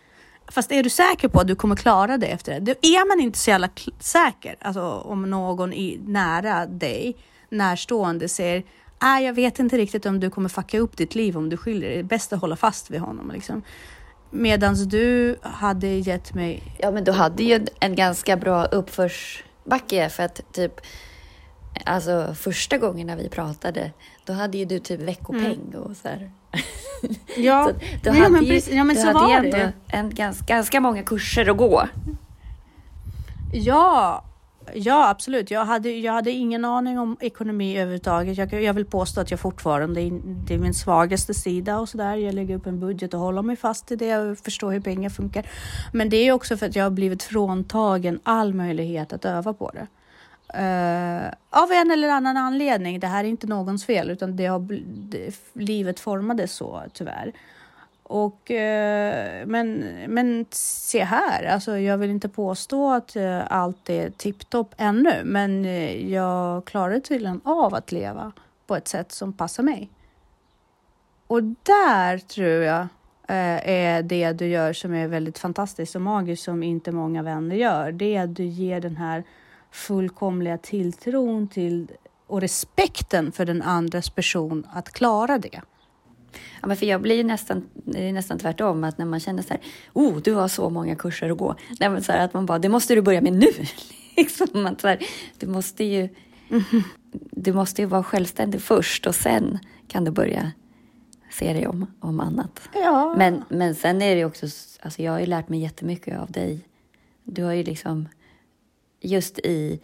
Fast 0.49 0.73
är 0.73 0.83
du 0.83 0.91
säker 0.91 1.29
på 1.29 1.41
att 1.41 1.47
du 1.47 1.55
kommer 1.55 1.77
klara 1.77 2.19
det 2.19 2.27
efter 2.27 2.53
det? 2.53 2.61
Då 2.61 2.73
är 2.83 3.09
man 3.09 3.25
inte 3.25 3.39
så 3.39 3.51
jävla 3.51 3.69
säker. 4.01 4.57
Alltså 4.61 4.83
om 4.83 5.31
någon 5.31 5.73
i, 5.73 6.01
nära 6.07 6.67
dig, 6.67 7.17
närstående, 7.51 8.29
säger 8.29 8.65
Nej, 9.03 9.25
jag 9.25 9.33
vet 9.33 9.59
inte 9.59 9.79
riktigt 9.79 10.07
om 10.07 10.21
du 10.21 10.31
kommer 10.31 10.49
fucka 10.49 10.79
upp 10.79 10.97
ditt 10.97 11.15
liv 11.15 11.37
om 11.37 11.49
du 11.49 11.57
skiljer 11.57 11.89
dig. 11.89 11.97
Det 11.97 12.03
är 12.03 12.05
bäst 12.05 12.33
att 12.33 12.41
hålla 12.41 12.57
fast 12.57 12.91
vid 12.91 13.01
honom. 13.01 13.31
Liksom. 13.31 13.63
Medans 14.37 14.85
du 14.85 15.37
hade 15.43 15.87
gett 15.87 16.35
mig... 16.35 16.63
Ja, 16.79 16.91
men 16.91 17.05
du 17.05 17.13
hade 17.13 17.43
ju 17.43 17.67
en 17.81 17.95
ganska 17.95 18.37
bra 18.37 18.65
uppförsbacke 18.65 20.09
för 20.09 20.23
att 20.23 20.53
typ 20.53 20.81
Alltså 21.85 22.35
första 22.39 22.79
gången 22.79 23.07
när 23.07 23.17
vi 23.17 23.29
pratade, 23.29 23.91
då 24.25 24.33
hade 24.33 24.59
ju 24.59 24.65
du 24.65 24.79
typ 24.79 25.01
veckopeng 25.01 25.75
och 25.75 25.97
så 25.97 26.09
här. 26.09 26.31
Ja, 27.37 27.65
Så 27.73 27.73
du 28.03 28.11
ja, 28.11 28.13
hade 28.13 28.31
men 28.31 28.45
ju, 28.45 28.51
precis, 28.51 28.75
ja, 28.75 28.85
men 28.85 28.97
du 28.97 29.03
så 29.03 29.07
hade 29.07 29.19
var 29.19 29.45
ju 29.45 29.51
det. 29.51 29.73
En 29.87 30.15
ganska, 30.15 30.55
ganska 30.55 30.81
många 30.81 31.03
kurser 31.03 31.51
att 31.51 31.57
gå. 31.57 31.89
Ja, 33.53 34.25
ja 34.75 35.09
absolut. 35.09 35.51
Jag 35.51 35.65
hade, 35.65 35.91
jag 35.91 36.13
hade 36.13 36.31
ingen 36.31 36.65
aning 36.65 36.99
om 36.99 37.17
ekonomi 37.21 37.79
överhuvudtaget. 37.79 38.39
Jag, 38.39 38.63
jag 38.63 38.75
vill 38.75 38.85
påstå 38.85 39.21
att 39.21 39.31
jag 39.31 39.41
fortfarande 39.41 40.01
det 40.47 40.55
är 40.55 40.59
min 40.59 40.75
svagaste 40.75 41.35
sida 41.35 41.79
och 41.79 41.89
sådär. 41.89 42.17
Jag 42.17 42.35
lägger 42.35 42.57
upp 42.57 42.67
en 42.67 42.81
budget 42.81 43.15
och 43.15 43.21
håller 43.21 43.43
mig 43.43 43.57
fast 43.57 43.93
i 43.93 43.97
det 43.97 44.17
och 44.17 44.39
förstår 44.39 44.73
hur 44.73 44.81
pengar 44.81 45.11
funkar. 45.11 45.47
Men 45.93 46.09
det 46.09 46.17
är 46.17 46.33
också 46.33 46.57
för 46.57 46.67
att 46.67 46.77
jag 46.77 46.85
har 46.85 46.91
blivit 46.91 47.23
fråntagen 47.23 48.21
all 48.23 48.55
möjlighet 48.55 49.13
att 49.13 49.25
öva 49.25 49.53
på 49.53 49.71
det. 49.71 49.87
Uh, 50.55 51.33
av 51.51 51.73
en 51.73 51.91
eller 51.91 52.09
annan 52.09 52.37
anledning. 52.37 53.01
Det 53.01 53.07
här 53.07 53.25
är 53.25 53.29
inte 53.29 53.47
någons 53.47 53.85
fel 53.85 54.11
utan 54.11 54.37
det 54.37 54.47
har, 54.47 54.67
det, 55.11 55.35
livet 55.53 56.01
formades 56.01 56.53
så 56.53 56.83
tyvärr. 56.93 57.33
Och, 58.09 58.51
eh, 58.51 59.47
men, 59.47 59.79
men 60.09 60.47
se 60.51 61.05
här, 61.05 61.45
alltså 61.45 61.79
jag 61.79 61.99
vill 61.99 62.11
inte 62.11 62.29
påstå 62.29 62.93
att 62.93 63.17
eh, 63.17 63.53
allt 63.53 63.91
är 63.91 64.11
tipptopp 64.11 64.75
ännu, 64.77 65.23
men 65.25 65.65
eh, 65.65 66.13
jag 66.13 66.65
klarar 66.65 66.99
tydligen 66.99 67.41
av 67.45 67.75
att 67.75 67.93
leva 67.93 68.33
på 68.67 68.77
ett 68.77 68.89
sätt 68.89 69.13
som 69.13 69.33
passar 69.33 69.63
mig. 69.63 69.91
Och 71.27 71.43
där 71.43 72.19
tror 72.19 72.49
jag 72.49 72.81
eh, 73.29 73.69
är 73.69 74.03
det 74.03 74.33
du 74.33 74.47
gör 74.47 74.73
som 74.73 74.95
är 74.95 75.09
väldigt 75.09 75.39
fantastiskt 75.39 75.95
och 75.95 76.03
magiskt 76.03 76.45
som 76.45 76.63
inte 76.63 76.93
många 76.93 77.23
vänner 77.23 77.57
gör. 77.57 77.93
Det 77.93 78.17
är 78.17 78.25
att 78.25 78.37
du 78.37 78.45
ger 78.45 78.81
den 78.81 78.97
här 78.97 79.25
fullkomliga 79.71 80.59
tilltron 80.59 81.49
till 81.49 81.91
och 82.27 82.41
respekten 82.41 83.33
för 83.33 83.45
den 83.45 83.63
andras 83.63 84.11
person 84.11 84.67
att 84.73 84.93
klara 84.93 85.39
det. 85.39 85.61
Ja, 86.61 86.69
men 86.69 86.77
för 86.77 86.87
jag 86.87 87.03
blir 87.03 87.17
ju 87.17 87.25
nästan, 87.25 87.69
det 87.75 88.09
är 88.09 88.13
nästan 88.13 88.39
tvärtom, 88.39 88.85
att 88.85 88.99
när 88.99 89.07
man 89.07 89.21
känner 89.21 89.43
så 89.43 89.49
här, 89.49 89.61
oh, 89.93 90.17
du 90.17 90.35
har 90.35 90.49
så 90.49 90.71
många 90.71 90.97
kurser 90.97 91.31
att 91.31 91.39
gå. 91.39 91.55
Nej, 91.81 91.91
men 91.91 92.03
så 92.03 92.13
här, 92.13 92.25
att 92.25 92.35
man 92.35 92.47
bara, 92.47 92.59
det 92.59 92.69
måste 92.69 92.95
du 92.95 93.03
börja 93.03 93.21
med 93.21 93.33
nu. 93.33 93.49
liksom, 94.17 94.67
att 94.67 94.81
så 94.81 94.89
här, 94.89 94.99
du 95.39 95.47
måste 95.47 95.85
ju, 95.85 96.09
du 97.31 97.53
måste 97.53 97.83
ju 97.83 97.87
vara 97.87 98.03
självständig 98.03 98.63
först 98.63 99.07
och 99.07 99.15
sen 99.15 99.59
kan 99.89 100.05
du 100.05 100.11
börja 100.11 100.53
se 101.31 101.53
dig 101.53 101.67
om, 101.67 101.87
om 102.01 102.21
annat. 102.21 102.61
Ja. 102.75 103.15
Men, 103.19 103.45
men 103.49 103.75
sen 103.75 104.03
är 104.03 104.17
det 104.17 104.25
också, 104.25 104.47
alltså 104.83 105.03
jag 105.03 105.13
har 105.13 105.21
ju 105.21 105.27
lärt 105.27 105.49
mig 105.49 105.61
jättemycket 105.61 106.19
av 106.19 106.31
dig. 106.31 106.61
Du 107.25 107.45
har 107.45 107.53
ju 107.53 107.63
liksom, 107.63 108.09
just 109.01 109.39
i, 109.39 109.81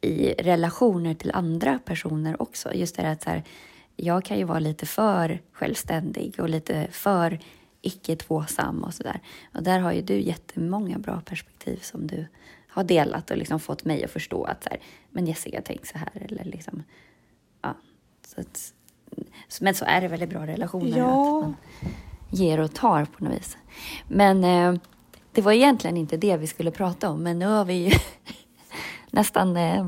i 0.00 0.32
relationer 0.32 1.14
till 1.14 1.30
andra 1.34 1.78
personer 1.84 2.42
också, 2.42 2.74
just 2.74 2.96
det 2.96 3.02
här 3.02 3.12
att 3.12 3.22
så 3.22 3.30
här, 3.30 3.42
jag 3.96 4.24
kan 4.24 4.38
ju 4.38 4.44
vara 4.44 4.58
lite 4.58 4.86
för 4.86 5.42
självständig 5.52 6.34
och 6.38 6.48
lite 6.48 6.88
för 6.90 7.38
icke 7.82 8.16
tvåsam 8.16 8.84
och 8.84 8.94
sådär. 8.94 9.20
Och 9.54 9.62
där 9.62 9.78
har 9.78 9.92
ju 9.92 10.02
du 10.02 10.20
jättemånga 10.20 10.98
bra 10.98 11.20
perspektiv 11.20 11.78
som 11.82 12.06
du 12.06 12.26
har 12.68 12.84
delat 12.84 13.30
och 13.30 13.36
liksom 13.36 13.60
fått 13.60 13.84
mig 13.84 14.04
att 14.04 14.10
förstå 14.10 14.44
att 14.44 14.64
så 14.64 14.70
här, 14.70 14.80
men 15.10 15.26
Jessica, 15.26 15.62
tänk 15.64 15.86
så 15.86 15.98
här 15.98 16.10
eller 16.14 16.44
liksom, 16.44 16.82
ja. 17.62 17.74
Så 18.26 18.40
att, 18.40 18.72
men 19.60 19.74
så 19.74 19.84
är 19.84 20.00
det 20.00 20.08
väl 20.08 20.22
i 20.22 20.26
bra 20.26 20.46
relationer 20.46 20.98
Ja. 20.98 21.38
att 21.38 21.44
man 21.44 21.56
ger 22.30 22.60
och 22.60 22.74
tar 22.74 23.04
på 23.04 23.24
något 23.24 23.32
vis. 23.34 23.56
Men 24.08 24.44
eh, 24.44 24.80
det 25.32 25.42
var 25.42 25.52
egentligen 25.52 25.96
inte 25.96 26.16
det 26.16 26.36
vi 26.36 26.46
skulle 26.46 26.70
prata 26.70 27.10
om, 27.10 27.22
men 27.22 27.38
nu 27.38 27.46
har 27.46 27.64
vi 27.64 27.74
ju 27.74 27.92
nästan 29.10 29.56
eh, 29.56 29.86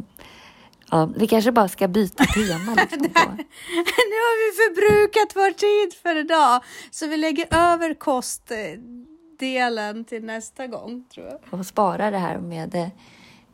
Ja, 0.91 1.09
vi 1.17 1.27
kanske 1.27 1.53
bara 1.53 1.69
ska 1.69 1.89
byta 1.89 2.25
tema. 2.25 2.75
Liksom 2.75 3.39
nu 4.11 4.17
har 4.25 4.37
vi 4.45 4.53
förbrukat 4.57 5.33
vår 5.35 5.51
tid 5.51 5.95
för 6.03 6.17
idag, 6.17 6.63
så 6.91 7.07
vi 7.07 7.17
lägger 7.17 7.55
över 7.55 7.95
kostdelen 7.95 10.05
till 10.05 10.25
nästa 10.25 10.67
gång, 10.67 11.05
tror 11.15 11.27
jag. 11.27 11.61
och 11.61 11.67
spara 11.67 12.11
det 12.11 12.19
här 12.19 12.39
med 12.39 12.91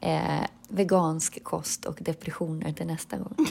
eh, 0.01 0.41
vegansk 0.69 1.45
kost 1.45 1.85
och 1.85 1.99
depressioner 2.01 2.73
till 2.73 2.87
nästa 2.87 3.17
gång. 3.17 3.35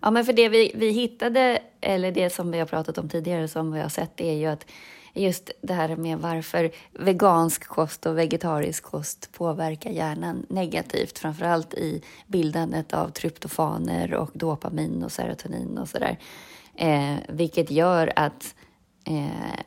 ja, 0.00 0.10
men 0.10 0.24
för 0.24 0.32
det 0.32 0.48
vi, 0.48 0.72
vi 0.74 0.90
hittade, 0.90 1.58
eller 1.80 2.12
det 2.12 2.30
som 2.30 2.50
vi 2.50 2.58
har 2.58 2.66
pratat 2.66 2.98
om 2.98 3.08
tidigare 3.08 3.48
som 3.48 3.72
vi 3.72 3.80
har 3.80 3.88
sett, 3.88 4.16
det 4.16 4.30
är 4.30 4.34
ju 4.34 4.46
att 4.46 4.66
just 5.14 5.50
det 5.62 5.74
här 5.74 5.96
med 5.96 6.18
varför 6.18 6.70
vegansk 6.92 7.66
kost 7.66 8.06
och 8.06 8.18
vegetarisk 8.18 8.82
kost 8.82 9.32
påverkar 9.32 9.90
hjärnan 9.90 10.46
negativt, 10.48 11.18
framförallt 11.18 11.74
i 11.74 12.02
bildandet 12.26 12.92
av 12.92 13.08
tryptofaner 13.08 14.14
och 14.14 14.30
dopamin 14.34 15.02
och 15.04 15.12
serotonin 15.12 15.78
och 15.78 15.88
sådär. 15.88 16.18
Eh, 16.74 17.16
vilket 17.28 17.70
gör 17.70 18.12
att 18.16 18.54
eh, 19.06 19.60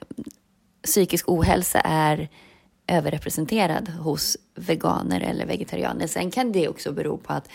psykisk 0.84 1.30
ohälsa 1.30 1.80
är 1.80 2.30
överrepresenterad 2.88 3.90
hos 3.90 4.38
veganer 4.56 5.22
eller 5.22 5.46
vegetarianer. 5.46 6.08
Sen 6.08 6.32
kan 6.32 6.52
det 6.52 6.68
också 6.68 6.92
bero 6.92 7.18
på 7.18 7.34
att 7.34 7.50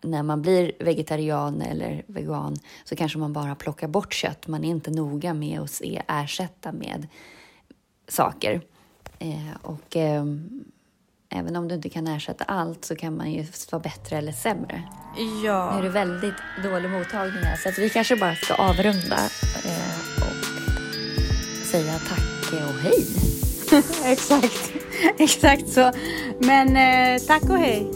när 0.00 0.22
man 0.22 0.42
blir 0.42 0.72
vegetarian 0.78 1.62
eller 1.62 2.02
vegan 2.06 2.56
så 2.84 2.96
kanske 2.96 3.18
man 3.18 3.32
bara 3.32 3.54
plockar 3.54 3.88
bort 3.88 4.14
kött. 4.14 4.46
Man 4.46 4.64
är 4.64 4.68
inte 4.68 4.90
noga 4.90 5.34
med 5.34 5.60
att 5.60 5.70
se 5.70 6.02
ersätta 6.08 6.72
med 6.72 7.06
saker. 8.08 8.60
Eh, 9.18 9.56
och 9.62 9.96
eh, 9.96 10.24
även 11.28 11.56
om 11.56 11.68
du 11.68 11.74
inte 11.74 11.88
kan 11.88 12.06
ersätta 12.06 12.44
allt 12.44 12.84
så 12.84 12.96
kan 12.96 13.16
man 13.16 13.32
ju 13.32 13.46
vara 13.70 13.82
bättre 13.82 14.16
eller 14.16 14.32
sämre. 14.32 14.82
Ja. 15.44 15.72
Nu 15.72 15.78
är 15.78 15.82
det 15.82 15.88
väldigt 15.88 16.34
dålig 16.62 16.90
mottagning 16.90 17.42
här 17.42 17.56
så 17.56 17.68
att 17.68 17.78
vi 17.78 17.90
kanske 17.90 18.16
bara 18.16 18.34
ska 18.34 18.54
avrunda 18.54 19.18
eh, 19.64 19.98
och 20.16 20.46
säga 21.66 21.92
tack 21.92 22.52
och 22.52 22.80
hej. 22.80 23.06
Exakt. 24.12 24.72
Exakt 25.18 25.68
så. 25.68 25.92
Men 26.40 26.76
eh, 26.76 27.22
tack 27.26 27.42
och 27.42 27.58
hej. 27.58 27.90